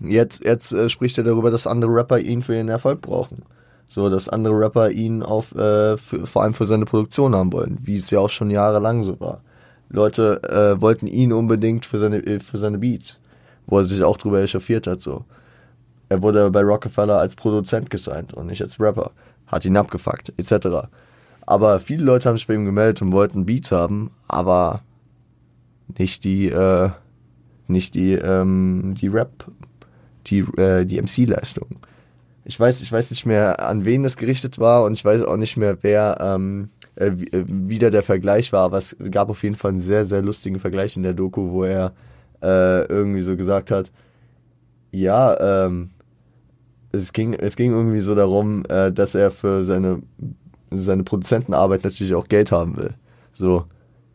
Jetzt, 0.08 0.44
jetzt 0.44 0.72
äh, 0.72 0.88
spricht 0.88 1.18
er 1.18 1.24
darüber, 1.24 1.50
dass 1.50 1.66
andere 1.66 1.92
Rapper 1.92 2.18
ihn 2.18 2.42
für 2.42 2.54
ihren 2.54 2.68
Erfolg 2.68 3.00
brauchen. 3.00 3.42
So, 3.86 4.08
dass 4.08 4.28
andere 4.28 4.58
Rapper 4.58 4.90
ihn 4.90 5.22
auf, 5.22 5.54
äh, 5.54 5.96
für, 5.96 6.26
vor 6.26 6.42
allem 6.42 6.54
für 6.54 6.66
seine 6.66 6.84
Produktion 6.84 7.34
haben 7.34 7.52
wollen, 7.52 7.78
wie 7.82 7.96
es 7.96 8.10
ja 8.10 8.20
auch 8.20 8.30
schon 8.30 8.50
jahrelang 8.50 9.02
so 9.02 9.20
war. 9.20 9.40
Leute 9.90 10.42
äh, 10.42 10.80
wollten 10.80 11.06
ihn 11.06 11.32
unbedingt 11.32 11.86
für 11.86 11.98
seine, 11.98 12.18
äh, 12.18 12.40
für 12.40 12.58
seine 12.58 12.78
Beats, 12.78 13.20
wo 13.66 13.78
er 13.78 13.84
sich 13.84 14.02
auch 14.02 14.16
drüber 14.16 14.40
echauffiert 14.40 14.86
hat, 14.86 15.00
so. 15.00 15.24
Er 16.08 16.22
wurde 16.22 16.50
bei 16.50 16.60
Rockefeller 16.62 17.18
als 17.18 17.34
Produzent 17.34 17.90
gesigned 17.90 18.34
und 18.34 18.46
nicht 18.46 18.62
als 18.62 18.78
Rapper. 18.78 19.12
Hat 19.46 19.64
ihn 19.64 19.76
abgefuckt, 19.76 20.32
etc. 20.36 20.88
Aber 21.46 21.80
viele 21.80 22.04
Leute 22.04 22.28
haben 22.28 22.36
sich 22.36 22.46
bei 22.46 22.54
ihm 22.54 22.64
gemeldet 22.64 23.02
und 23.02 23.12
wollten 23.12 23.46
Beats 23.46 23.72
haben, 23.72 24.10
aber 24.28 24.82
nicht 25.98 26.24
die, 26.24 26.48
äh, 26.48 26.90
nicht 27.68 27.94
die, 27.94 28.12
ähm, 28.12 28.94
die 28.98 29.08
Rap, 29.08 29.50
die, 30.26 30.40
äh, 30.58 30.84
die 30.84 31.00
MC-Leistung. 31.00 31.68
Ich 32.44 32.58
weiß, 32.60 32.82
ich 32.82 32.92
weiß 32.92 33.10
nicht 33.10 33.24
mehr, 33.24 33.66
an 33.66 33.84
wen 33.84 34.02
das 34.02 34.16
gerichtet 34.16 34.58
war 34.58 34.84
und 34.84 34.92
ich 34.94 35.04
weiß 35.04 35.22
auch 35.22 35.36
nicht 35.36 35.56
mehr, 35.56 35.78
wer 35.82 36.18
ähm, 36.20 36.68
äh, 36.96 37.06
äh, 37.06 37.44
wieder 37.48 37.90
der 37.90 38.02
Vergleich 38.02 38.52
war, 38.52 38.64
aber 38.64 38.78
es 38.78 38.96
gab 39.10 39.30
auf 39.30 39.42
jeden 39.42 39.54
Fall 39.54 39.72
einen 39.72 39.80
sehr, 39.80 40.04
sehr 40.04 40.22
lustigen 40.22 40.58
Vergleich 40.58 40.96
in 40.96 41.02
der 41.02 41.14
Doku, 41.14 41.50
wo 41.50 41.64
er 41.64 41.92
äh, 42.42 42.84
irgendwie 42.84 43.22
so 43.22 43.36
gesagt 43.36 43.70
hat, 43.70 43.90
ja, 44.92 45.64
ähm, 45.66 45.90
es 46.92 47.12
ging, 47.12 47.34
es 47.34 47.56
ging 47.56 47.72
irgendwie 47.72 48.00
so 48.00 48.14
darum, 48.14 48.64
äh, 48.68 48.92
dass 48.92 49.14
er 49.14 49.30
für 49.30 49.64
seine, 49.64 50.02
seine 50.70 51.02
Produzentenarbeit 51.02 51.82
natürlich 51.82 52.14
auch 52.14 52.28
Geld 52.28 52.52
haben 52.52 52.76
will. 52.76 52.94
So, 53.32 53.64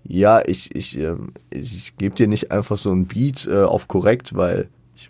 ja, 0.04 0.42
ich, 0.46 0.74
ich, 0.74 0.98
ähm, 0.98 1.34
ich, 1.50 1.74
ich 1.74 1.98
gebe 1.98 2.16
dir 2.16 2.28
nicht 2.28 2.52
einfach 2.52 2.78
so 2.78 2.94
ein 2.94 3.08
Beat 3.08 3.48
äh, 3.48 3.64
auf 3.64 3.88
korrekt, 3.88 4.36
weil 4.36 4.70
ich 4.96 5.10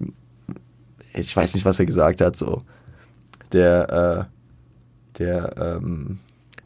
ich 1.13 1.35
weiß 1.35 1.53
nicht, 1.53 1.65
was 1.65 1.79
er 1.79 1.85
gesagt 1.85 2.21
hat, 2.21 2.35
so. 2.35 2.63
Der, 3.51 4.27
äh, 4.27 5.19
der, 5.19 5.55
ähm, 5.57 6.19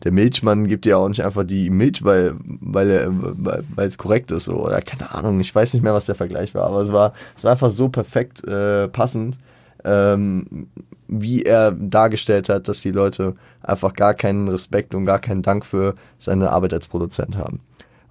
der 0.04 0.12
Milchmann 0.12 0.68
gibt 0.68 0.86
ja 0.86 0.98
auch 0.98 1.08
nicht 1.08 1.24
einfach 1.24 1.46
die 1.46 1.70
Milch, 1.70 2.04
weil, 2.04 2.36
weil, 2.44 2.90
er, 2.90 3.08
weil, 3.10 3.88
es 3.88 3.98
korrekt 3.98 4.32
ist, 4.32 4.46
so. 4.46 4.56
Oder 4.66 4.82
keine 4.82 5.12
Ahnung, 5.14 5.40
ich 5.40 5.54
weiß 5.54 5.74
nicht 5.74 5.84
mehr, 5.84 5.94
was 5.94 6.06
der 6.06 6.16
Vergleich 6.16 6.54
war, 6.54 6.68
aber 6.68 6.82
es 6.82 6.92
war, 6.92 7.14
es 7.36 7.44
war 7.44 7.52
einfach 7.52 7.72
so 7.72 7.90
perfekt 7.90 8.46
äh, 8.46 8.90
passend, 8.90 9.38
ähm, 9.86 10.68
wie 11.08 11.44
er 11.44 11.72
dargestellt 11.72 12.50
hat, 12.50 12.68
dass 12.68 12.82
die 12.82 12.92
Leute 12.92 13.36
einfach 13.62 13.94
gar 13.94 14.14
keinen 14.14 14.48
Respekt 14.48 14.94
und 14.96 15.06
gar 15.06 15.20
keinen 15.20 15.42
Dank 15.42 15.66
für 15.66 15.96
seine 16.18 16.52
Arbeit 16.52 16.74
als 16.74 16.88
Produzent 16.88 17.38
haben. 17.38 17.60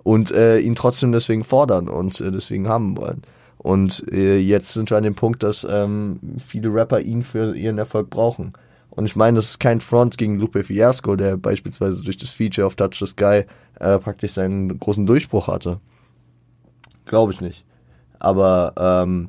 Und 0.03 0.31
äh, 0.33 0.59
ihn 0.59 0.75
trotzdem 0.75 1.13
deswegen 1.13 1.45
fordern 1.45 1.89
und 1.89 2.21
äh, 2.21 2.31
deswegen 2.31 2.69
haben 2.69 2.97
wollen. 2.97 3.23
Und 3.63 4.05
äh, 4.11 4.39
jetzt 4.39 4.73
sind 4.73 4.91
wir 4.91 4.97
an 4.97 5.05
dem 5.05 5.15
Punkt, 5.15 5.45
dass 5.45 5.65
ähm, 5.69 6.19
viele 6.39 6.75
Rapper 6.75 7.01
ihn 7.01 7.23
für 7.23 7.55
ihren 7.57 7.79
Erfolg 7.79 8.11
brauchen. 8.11 8.55
Und 8.91 9.07
ich 9.07 9.15
meine, 9.15 9.37
das 9.37 9.51
ist 9.51 9.61
kein 9.61 9.81
Front 9.81 10.19
gegen 10.19 10.39
Lupe 10.39 10.65
Fiasco, 10.65 11.15
der 11.15 11.37
beispielsweise 11.37 12.03
durch 12.03 12.17
das 12.17 12.31
Feature 12.31 12.67
auf 12.67 12.75
Touch 12.75 12.99
the 12.99 13.07
Sky 13.07 13.45
äh, 13.79 13.99
praktisch 13.99 14.33
seinen 14.33 14.79
großen 14.81 15.07
Durchbruch 15.07 15.47
hatte. 15.47 15.81
Glaube 17.05 17.33
ich 17.33 17.41
nicht. 17.41 17.65
Aber 18.19 18.75
ähm, 18.77 19.29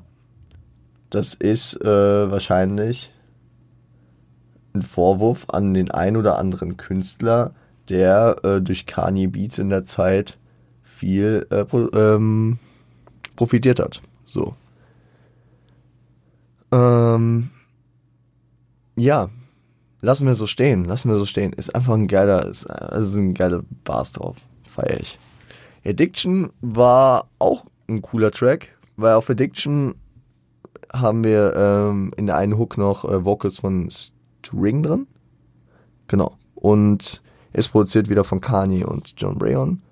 das 1.11 1.35
ist 1.35 1.79
äh, 1.81 2.31
wahrscheinlich 2.31 3.11
ein 4.73 4.81
Vorwurf 4.81 5.45
an 5.49 5.75
den 5.75 5.91
ein 5.91 6.17
oder 6.17 6.39
anderen 6.39 6.75
Künstler, 6.75 7.53
der 7.89 8.37
äh, 8.43 8.61
durch 8.61 8.87
Kanye 8.87 9.27
Beats 9.27 9.59
in 9.59 9.69
der 9.69 9.85
Zeit 9.85 10.39
viel 10.81 11.45
äh, 11.51 11.65
pro, 11.65 11.87
ähm, 11.93 12.57
profitiert 13.35 13.79
hat. 13.79 14.01
So. 14.33 14.55
Ähm, 16.71 17.51
ja, 18.95 19.29
lassen 20.01 20.25
wir 20.25 20.33
so 20.33 20.47
stehen, 20.47 20.85
lassen 20.85 21.09
wir 21.09 21.17
so 21.17 21.25
stehen. 21.27 21.53
Ist 21.53 21.75
einfach 21.75 21.93
ein 21.93 22.07
geiler, 22.07 22.47
ist, 22.47 22.65
also 22.65 23.19
ein 23.19 23.35
geiler 23.35 23.61
Bars 23.83 24.11
drauf. 24.13 24.37
Feier 24.65 24.99
ich. 24.99 25.19
Addiction 25.85 26.51
war 26.61 27.27
auch 27.37 27.65
ein 27.87 28.01
cooler 28.01 28.31
Track, 28.31 28.75
weil 28.97 29.13
auf 29.13 29.29
Addiction 29.29 29.93
haben 30.91 31.23
wir 31.23 31.53
ähm, 31.55 32.11
in 32.17 32.25
der 32.25 32.37
einen 32.37 32.57
Hook 32.57 32.77
noch 32.79 33.05
äh, 33.05 33.23
Vocals 33.23 33.59
von 33.59 33.89
String 33.91 34.81
drin. 34.81 35.05
Genau. 36.07 36.37
Und 36.55 37.21
ist 37.51 37.69
produziert 37.69 38.09
wieder 38.09 38.23
von 38.23 38.41
Kanye 38.41 38.83
und 38.83 39.13
John 39.17 39.37
Brayon. 39.37 39.83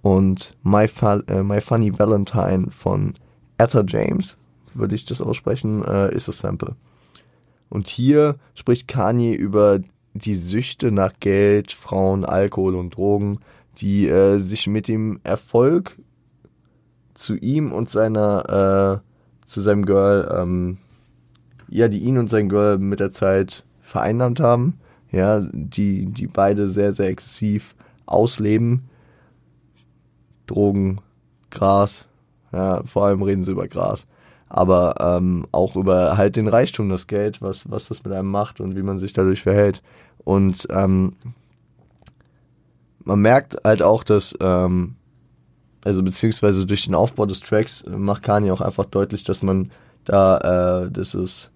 Und 0.00 0.56
My, 0.62 0.88
Fa 0.88 1.16
äh, 1.26 1.42
My 1.42 1.60
Funny 1.60 1.98
Valentine 1.98 2.70
von 2.70 3.14
Etta 3.58 3.84
James, 3.86 4.38
würde 4.74 4.94
ich 4.94 5.04
das 5.04 5.20
aussprechen, 5.20 5.84
äh, 5.84 6.14
ist 6.14 6.28
das 6.28 6.38
Sample. 6.38 6.76
Und 7.68 7.88
hier 7.88 8.36
spricht 8.54 8.88
Kanye 8.88 9.34
über 9.34 9.80
die 10.14 10.34
Süchte 10.34 10.92
nach 10.92 11.12
Geld, 11.20 11.72
Frauen, 11.72 12.24
Alkohol 12.24 12.76
und 12.76 12.96
Drogen, 12.96 13.40
die 13.78 14.08
äh, 14.08 14.38
sich 14.38 14.66
mit 14.66 14.86
dem 14.88 15.20
Erfolg 15.24 15.98
zu 17.14 17.36
ihm 17.36 17.72
und 17.72 17.90
seiner, 17.90 19.02
äh, 19.02 19.48
zu 19.48 19.60
seinem 19.60 19.86
Girl, 19.86 20.28
ähm, 20.32 20.78
ja, 21.68 21.88
die 21.88 21.98
ihn 21.98 22.18
und 22.18 22.30
sein 22.30 22.48
Girl 22.48 22.78
mit 22.78 23.00
der 23.00 23.10
Zeit 23.10 23.64
vereinnahmt 23.82 24.40
haben, 24.40 24.78
ja, 25.10 25.40
die, 25.52 26.06
die 26.06 26.26
beide 26.26 26.68
sehr, 26.68 26.92
sehr 26.92 27.08
exzessiv 27.08 27.74
ausleben. 28.06 28.88
Drogen, 30.46 31.00
Gras, 31.50 32.06
ja, 32.54 32.82
vor 32.84 33.06
allem 33.06 33.22
reden 33.22 33.44
sie 33.44 33.52
über 33.52 33.68
Gras 33.68 34.06
aber 34.54 34.94
ähm, 35.00 35.46
auch 35.50 35.74
über 35.74 36.16
halt 36.16 36.36
den 36.36 36.46
Reichtum, 36.46 36.88
das 36.88 37.08
Geld, 37.08 37.42
was, 37.42 37.68
was 37.72 37.88
das 37.88 38.04
mit 38.04 38.12
einem 38.12 38.30
macht 38.30 38.60
und 38.60 38.76
wie 38.76 38.82
man 38.82 39.00
sich 39.00 39.12
dadurch 39.12 39.42
verhält. 39.42 39.82
Und 40.18 40.68
ähm, 40.70 41.14
man 43.02 43.18
merkt 43.18 43.56
halt 43.64 43.82
auch, 43.82 44.04
dass, 44.04 44.32
ähm, 44.40 44.94
also 45.84 46.04
beziehungsweise 46.04 46.66
durch 46.66 46.84
den 46.84 46.94
Aufbau 46.94 47.26
des 47.26 47.40
Tracks 47.40 47.84
macht 47.88 48.22
Kanye 48.22 48.52
auch 48.52 48.60
einfach 48.60 48.84
deutlich, 48.84 49.24
dass 49.24 49.42
man 49.42 49.72
da, 50.04 50.84
äh, 50.84 50.90
dass 50.90 51.14
es, 51.14 51.50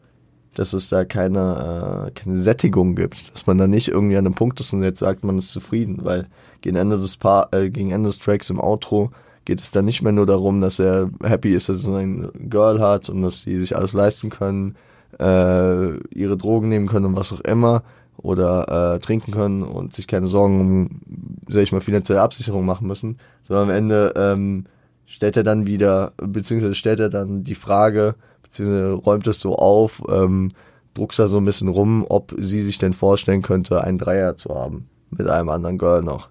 dass 0.55 0.73
es 0.73 0.89
da 0.89 1.05
keine, 1.05 2.09
äh, 2.09 2.11
keine 2.11 2.37
Sättigung 2.37 2.97
gibt, 2.97 3.33
dass 3.33 3.47
man 3.47 3.59
da 3.59 3.69
nicht 3.69 3.87
irgendwie 3.87 4.17
an 4.17 4.27
einem 4.27 4.35
Punkt 4.35 4.59
ist 4.59 4.73
und 4.73 4.83
jetzt 4.83 4.99
sagt, 4.99 5.23
man 5.23 5.39
ist 5.39 5.53
zufrieden, 5.53 6.01
weil 6.03 6.27
gegen 6.63 6.75
Ende 6.75 6.99
des, 6.99 7.17
pa 7.17 7.49
äh, 7.53 7.71
gegen 7.71 7.93
Ende 7.93 8.09
des 8.09 8.19
Tracks 8.19 8.51
im 8.51 8.59
Outro 8.59 9.13
geht 9.49 9.61
es 9.61 9.71
dann 9.71 9.87
nicht 9.87 10.03
mehr 10.03 10.13
nur 10.13 10.27
darum, 10.27 10.61
dass 10.61 10.79
er 10.79 11.09
happy 11.23 11.55
ist, 11.55 11.71
dass 11.71 11.89
er 11.89 11.97
ein 11.97 12.31
Girl 12.51 12.81
hat 12.81 13.09
und 13.09 13.23
dass 13.23 13.45
die 13.45 13.57
sich 13.57 13.75
alles 13.75 13.95
leisten 13.95 14.29
können, 14.29 14.77
äh, 15.19 15.97
ihre 16.15 16.37
Drogen 16.37 16.69
nehmen 16.69 16.87
können 16.87 17.07
und 17.07 17.17
was 17.17 17.33
auch 17.33 17.41
immer 17.41 17.83
oder 18.19 18.97
äh, 18.97 18.99
trinken 18.99 19.33
können 19.33 19.63
und 19.63 19.95
sich 19.95 20.07
keine 20.07 20.27
Sorgen 20.27 20.61
um, 20.61 21.01
sag 21.49 21.63
ich 21.63 21.73
mal, 21.73 21.81
finanzielle 21.81 22.21
Absicherung 22.21 22.67
machen 22.67 22.87
müssen, 22.87 23.17
sondern 23.43 23.71
am 23.71 23.75
Ende 23.75 24.13
ähm, 24.17 24.67
stellt 25.07 25.39
er 25.39 25.45
dann 25.45 25.67
wieder, 25.67 26.13
beziehungsweise 26.19 26.75
stellt 26.75 27.01
er 27.01 27.09
dann 27.09 27.43
die 27.43 27.55
Frage, 27.55 28.17
beziehungsweise 28.43 28.93
räumt 28.93 29.27
es 29.29 29.41
so 29.41 29.57
auf, 29.57 30.03
ähm, 30.11 30.51
druckst 30.93 31.21
da 31.21 31.27
so 31.27 31.39
ein 31.39 31.47
bisschen 31.47 31.69
rum, 31.69 32.05
ob 32.07 32.35
sie 32.39 32.61
sich 32.61 32.77
denn 32.77 32.93
vorstellen 32.93 33.41
könnte, 33.41 33.83
einen 33.83 33.97
Dreier 33.97 34.37
zu 34.37 34.55
haben 34.55 34.91
mit 35.09 35.27
einem 35.27 35.49
anderen 35.49 35.79
Girl 35.79 36.03
noch. 36.03 36.29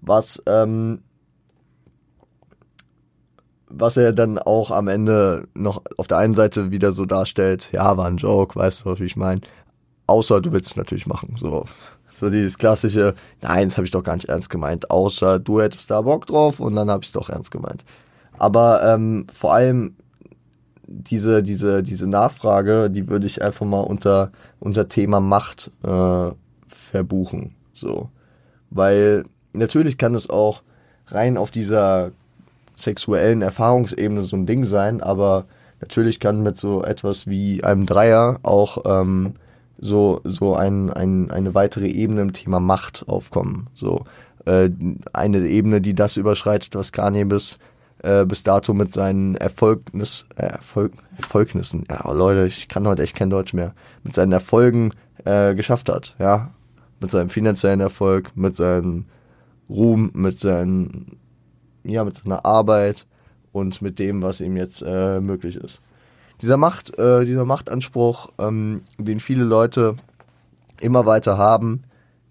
Was 0.00 0.42
ähm, 0.46 1.02
was 3.70 3.96
er 3.96 4.12
dann 4.12 4.38
auch 4.38 4.70
am 4.70 4.88
Ende 4.88 5.48
noch 5.54 5.82
auf 5.96 6.06
der 6.06 6.18
einen 6.18 6.34
Seite 6.34 6.70
wieder 6.70 6.92
so 6.92 7.04
darstellt, 7.04 7.70
ja, 7.72 7.96
war 7.96 8.06
ein 8.06 8.16
Joke, 8.16 8.58
weißt 8.58 8.84
du, 8.84 8.98
wie 8.98 9.04
ich 9.04 9.16
meine. 9.16 9.40
Außer 10.06 10.40
du 10.40 10.52
willst 10.52 10.70
es 10.70 10.76
natürlich 10.76 11.06
machen. 11.06 11.34
So, 11.36 11.64
so 12.08 12.30
dieses 12.30 12.56
klassische, 12.56 13.14
nein, 13.42 13.68
das 13.68 13.76
habe 13.76 13.84
ich 13.84 13.90
doch 13.90 14.02
gar 14.02 14.16
nicht 14.16 14.28
ernst 14.28 14.50
gemeint, 14.50 14.90
außer 14.90 15.38
du 15.38 15.60
hättest 15.60 15.90
da 15.90 16.00
Bock 16.00 16.26
drauf 16.26 16.60
und 16.60 16.76
dann 16.76 16.90
habe 16.90 17.02
ich 17.02 17.08
es 17.08 17.12
doch 17.12 17.28
ernst 17.28 17.50
gemeint. 17.50 17.84
Aber 18.38 18.82
ähm, 18.84 19.26
vor 19.32 19.52
allem 19.52 19.96
diese, 20.86 21.42
diese, 21.42 21.82
diese 21.82 22.08
Nachfrage, 22.08 22.88
die 22.90 23.08
würde 23.08 23.26
ich 23.26 23.42
einfach 23.42 23.66
mal 23.66 23.80
unter, 23.80 24.32
unter 24.58 24.88
Thema 24.88 25.20
Macht 25.20 25.70
äh, 25.82 26.30
verbuchen. 26.68 27.54
So. 27.74 28.08
Weil 28.70 29.24
natürlich 29.52 29.98
kann 29.98 30.14
es 30.14 30.30
auch 30.30 30.62
rein 31.08 31.36
auf 31.36 31.50
dieser 31.50 32.12
sexuellen 32.78 33.42
Erfahrungsebene 33.42 34.22
so 34.22 34.36
ein 34.36 34.46
Ding 34.46 34.64
sein, 34.64 35.00
aber 35.00 35.46
natürlich 35.80 36.20
kann 36.20 36.42
mit 36.42 36.56
so 36.56 36.82
etwas 36.82 37.26
wie 37.26 37.64
einem 37.64 37.86
Dreier 37.86 38.38
auch 38.42 38.84
ähm, 38.86 39.34
so, 39.78 40.20
so 40.24 40.54
ein, 40.54 40.92
ein, 40.92 41.30
eine 41.30 41.54
weitere 41.54 41.88
Ebene 41.88 42.22
im 42.22 42.32
Thema 42.32 42.60
Macht 42.60 43.04
aufkommen. 43.08 43.68
So 43.74 44.04
äh, 44.44 44.70
eine 45.12 45.38
Ebene, 45.46 45.80
die 45.80 45.94
das 45.94 46.16
überschreitet, 46.16 46.74
was 46.74 46.92
Kanye 46.92 47.24
bis, 47.24 47.58
äh, 48.02 48.24
bis 48.24 48.42
dato 48.42 48.74
mit 48.74 48.92
seinen 48.92 49.36
Erfolgnis, 49.36 50.26
äh, 50.36 50.46
Erfolg, 50.46 50.92
Erfolgnissen, 51.16 51.84
ja 51.88 52.10
Leute, 52.10 52.46
ich 52.46 52.68
kann 52.68 52.86
heute 52.86 53.02
echt 53.02 53.16
kein 53.16 53.30
Deutsch 53.30 53.54
mehr, 53.54 53.74
mit 54.02 54.14
seinen 54.14 54.32
Erfolgen 54.32 54.92
äh, 55.24 55.54
geschafft 55.54 55.88
hat, 55.88 56.14
ja. 56.18 56.50
Mit 57.00 57.12
seinem 57.12 57.30
finanziellen 57.30 57.78
Erfolg, 57.78 58.32
mit 58.34 58.56
seinem 58.56 59.04
Ruhm, 59.70 60.10
mit 60.14 60.40
seinen 60.40 61.16
ja, 61.84 62.04
mit 62.04 62.16
seiner 62.16 62.44
Arbeit 62.44 63.06
und 63.52 63.82
mit 63.82 63.98
dem, 63.98 64.22
was 64.22 64.40
ihm 64.40 64.56
jetzt 64.56 64.82
äh, 64.86 65.20
möglich 65.20 65.56
ist. 65.56 65.80
Dieser 66.42 66.56
Macht, 66.56 66.96
äh, 66.98 67.24
dieser 67.24 67.44
Machtanspruch, 67.44 68.28
ähm, 68.38 68.82
den 68.98 69.20
viele 69.20 69.44
Leute 69.44 69.96
immer 70.80 71.06
weiter 71.06 71.36
haben, 71.36 71.82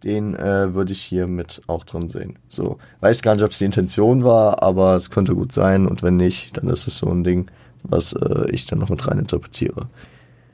den 0.04 0.36
äh, 0.36 0.74
würde 0.74 0.94
ich 0.94 1.02
hier 1.02 1.28
mit 1.28 1.62
auch 1.68 1.84
drin 1.84 2.08
sehen. 2.08 2.38
So, 2.50 2.78
weiß 3.02 3.22
gar 3.22 3.36
nicht, 3.36 3.44
ob 3.44 3.52
es 3.52 3.58
die 3.58 3.66
Intention 3.66 4.24
war, 4.24 4.64
aber 4.64 4.96
es 4.96 5.10
könnte 5.10 5.36
gut 5.36 5.52
sein 5.52 5.88
und 5.88 6.04
wenn 6.04 6.18
nicht, 6.18 6.56
dann 6.58 6.70
ist 6.70 6.88
es 6.88 7.00
so 7.00 7.10
ein 7.10 7.24
Ding, 7.24 7.50
was 7.84 8.14
äh, 8.14 8.50
ich 8.52 8.66
dann 8.66 8.80
noch 8.80 8.90
mit 8.90 9.08
rein 9.08 9.20
interpretiere. 9.20 9.90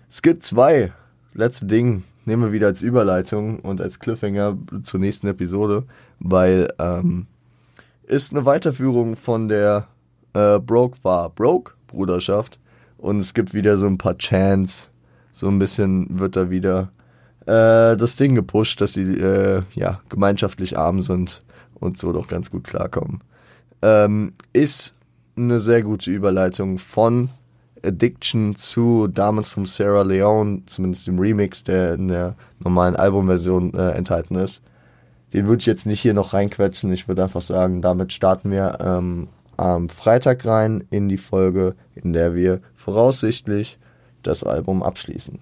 Skit 0.09 0.43
2, 0.43 0.91
letzte 1.33 1.65
Ding, 1.65 2.03
nehmen 2.25 2.43
wir 2.43 2.51
wieder 2.51 2.67
als 2.67 2.81
Überleitung 2.81 3.59
und 3.59 3.81
als 3.81 3.99
Cliffhanger 3.99 4.57
zur 4.83 4.99
nächsten 4.99 5.27
Episode, 5.27 5.83
weil 6.19 6.69
ähm, 6.79 7.27
ist 8.03 8.33
eine 8.33 8.45
Weiterführung 8.45 9.15
von 9.15 9.47
der 9.47 9.87
äh, 10.33 10.59
Broke 10.59 10.97
war 11.03 11.29
Broke 11.29 11.73
Bruderschaft 11.87 12.59
und 12.97 13.17
es 13.17 13.33
gibt 13.33 13.53
wieder 13.53 13.77
so 13.77 13.87
ein 13.87 13.97
paar 13.97 14.17
Chants, 14.17 14.89
so 15.31 15.47
ein 15.47 15.59
bisschen 15.59 16.19
wird 16.19 16.35
da 16.35 16.49
wieder 16.49 16.91
äh, 17.45 17.97
das 17.97 18.15
Ding 18.15 18.35
gepusht, 18.35 18.81
dass 18.81 18.93
sie 18.93 19.13
äh, 19.13 19.63
ja 19.73 20.01
gemeinschaftlich 20.09 20.77
arm 20.77 21.01
sind 21.01 21.41
und 21.75 21.97
so 21.97 22.11
doch 22.13 22.27
ganz 22.27 22.49
gut 22.51 22.63
klarkommen. 22.63 23.21
Ähm, 23.81 24.33
ist 24.53 24.95
eine 25.35 25.59
sehr 25.59 25.83
gute 25.83 26.11
Überleitung 26.11 26.77
von 26.77 27.29
Addiction 27.83 28.55
zu 28.55 29.07
Damals 29.07 29.49
von 29.49 29.65
Sarah 29.65 30.03
Leone, 30.03 30.63
zumindest 30.65 31.07
im 31.07 31.19
Remix, 31.19 31.63
der 31.63 31.95
in 31.95 32.07
der 32.07 32.35
normalen 32.59 32.95
Albumversion 32.95 33.73
äh, 33.73 33.91
enthalten 33.91 34.35
ist. 34.35 34.63
Den 35.33 35.47
würde 35.47 35.61
ich 35.61 35.65
jetzt 35.65 35.87
nicht 35.87 36.01
hier 36.01 36.13
noch 36.13 36.33
reinquetschen. 36.33 36.93
Ich 36.93 37.07
würde 37.07 37.23
einfach 37.23 37.41
sagen, 37.41 37.81
damit 37.81 38.13
starten 38.13 38.51
wir 38.51 38.77
ähm, 38.79 39.27
am 39.57 39.89
Freitag 39.89 40.45
rein 40.45 40.83
in 40.91 41.09
die 41.09 41.17
Folge, 41.17 41.75
in 41.95 42.13
der 42.13 42.35
wir 42.35 42.61
voraussichtlich 42.75 43.79
das 44.21 44.43
Album 44.43 44.83
abschließen. 44.83 45.39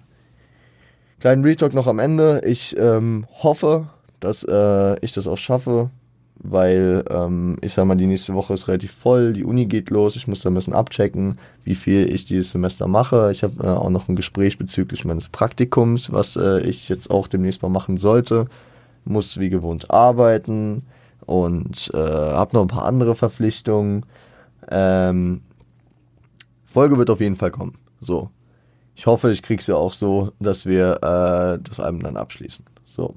Kleinen 1.20 1.44
Retalk 1.44 1.74
noch 1.74 1.86
am 1.86 1.98
Ende. 1.98 2.40
Ich 2.44 2.76
ähm, 2.78 3.26
hoffe, 3.42 3.88
dass 4.18 4.44
äh, 4.44 4.98
ich 5.04 5.12
das 5.12 5.28
auch 5.28 5.36
schaffe, 5.36 5.90
weil 6.42 7.04
ähm, 7.10 7.58
ich 7.60 7.74
sag 7.74 7.84
mal, 7.84 7.94
die 7.94 8.06
nächste 8.06 8.34
Woche 8.34 8.54
ist 8.54 8.68
relativ 8.68 8.92
voll, 8.92 9.34
die 9.34 9.44
Uni 9.44 9.66
geht 9.66 9.90
los, 9.90 10.16
ich 10.16 10.26
muss 10.26 10.40
da 10.40 10.50
ein 10.50 10.54
bisschen 10.54 10.72
abchecken, 10.72 11.38
wie 11.64 11.76
viel 11.76 12.12
ich 12.12 12.24
dieses 12.24 12.50
Semester 12.50 12.88
mache. 12.88 13.30
Ich 13.30 13.44
habe 13.44 13.62
äh, 13.62 13.68
auch 13.68 13.90
noch 13.90 14.08
ein 14.08 14.16
Gespräch 14.16 14.58
bezüglich 14.58 15.04
meines 15.04 15.28
Praktikums, 15.28 16.12
was 16.12 16.36
äh, 16.36 16.60
ich 16.62 16.88
jetzt 16.88 17.10
auch 17.10 17.28
demnächst 17.28 17.62
mal 17.62 17.68
machen 17.68 17.98
sollte 17.98 18.48
muss 19.04 19.38
wie 19.38 19.50
gewohnt 19.50 19.90
arbeiten 19.90 20.84
und 21.26 21.90
äh, 21.94 21.98
habe 21.98 22.54
noch 22.54 22.62
ein 22.62 22.68
paar 22.68 22.84
andere 22.84 23.14
Verpflichtungen. 23.14 24.06
Ähm, 24.70 25.42
Folge 26.64 26.98
wird 26.98 27.10
auf 27.10 27.20
jeden 27.20 27.36
Fall 27.36 27.50
kommen. 27.50 27.78
So. 28.00 28.30
ich 28.94 29.06
hoffe, 29.06 29.32
ich 29.32 29.42
krieg's 29.42 29.66
ja 29.66 29.76
auch 29.76 29.94
so, 29.94 30.32
dass 30.40 30.66
wir 30.66 30.96
äh, 31.02 31.62
das 31.62 31.80
Album 31.80 32.02
dann 32.02 32.16
abschließen. 32.16 32.64
So. 32.84 33.14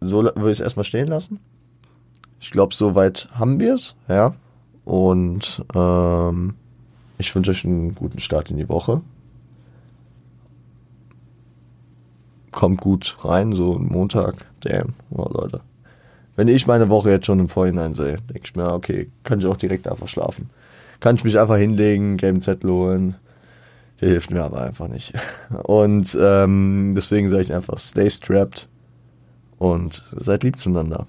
So 0.00 0.22
würde 0.22 0.50
ich 0.50 0.58
es 0.58 0.60
erstmal 0.60 0.84
stehen 0.84 1.06
lassen. 1.06 1.38
Ich 2.40 2.50
glaube, 2.50 2.74
soweit 2.74 3.28
haben 3.32 3.60
wir 3.60 3.74
es, 3.74 3.94
ja. 4.08 4.34
Und 4.84 5.64
ähm, 5.74 6.54
ich 7.18 7.32
wünsche 7.34 7.52
euch 7.52 7.64
einen 7.64 7.94
guten 7.94 8.18
Start 8.18 8.50
in 8.50 8.56
die 8.56 8.68
Woche. 8.68 9.00
Kommt 12.52 12.80
gut 12.80 13.18
rein, 13.24 13.54
so 13.54 13.78
Montag. 13.78 14.46
Damn, 14.60 14.94
oh 15.10 15.28
Leute. 15.28 15.60
Wenn 16.36 16.48
ich 16.48 16.66
meine 16.66 16.88
Woche 16.88 17.10
jetzt 17.10 17.26
schon 17.26 17.40
im 17.40 17.48
Vorhinein 17.48 17.94
sehe, 17.94 18.16
denke 18.16 18.42
ich 18.44 18.56
mir, 18.56 18.72
okay, 18.72 19.10
kann 19.24 19.38
ich 19.38 19.46
auch 19.46 19.56
direkt 19.56 19.88
einfach 19.88 20.08
schlafen. 20.08 20.50
Kann 21.00 21.16
ich 21.16 21.24
mich 21.24 21.38
einfach 21.38 21.56
hinlegen, 21.56 22.16
Game 22.16 22.40
Z 22.40 22.64
holen. 22.64 23.16
Der 24.00 24.08
hilft 24.10 24.30
mir 24.30 24.42
aber 24.44 24.62
einfach 24.62 24.88
nicht. 24.88 25.12
Und 25.64 26.16
ähm, 26.20 26.94
deswegen 26.96 27.28
sage 27.28 27.42
ich 27.42 27.52
einfach, 27.52 27.78
stay 27.78 28.08
strapped 28.10 28.68
und 29.58 30.02
seid 30.16 30.42
lieb 30.42 30.58
zueinander. 30.58 31.06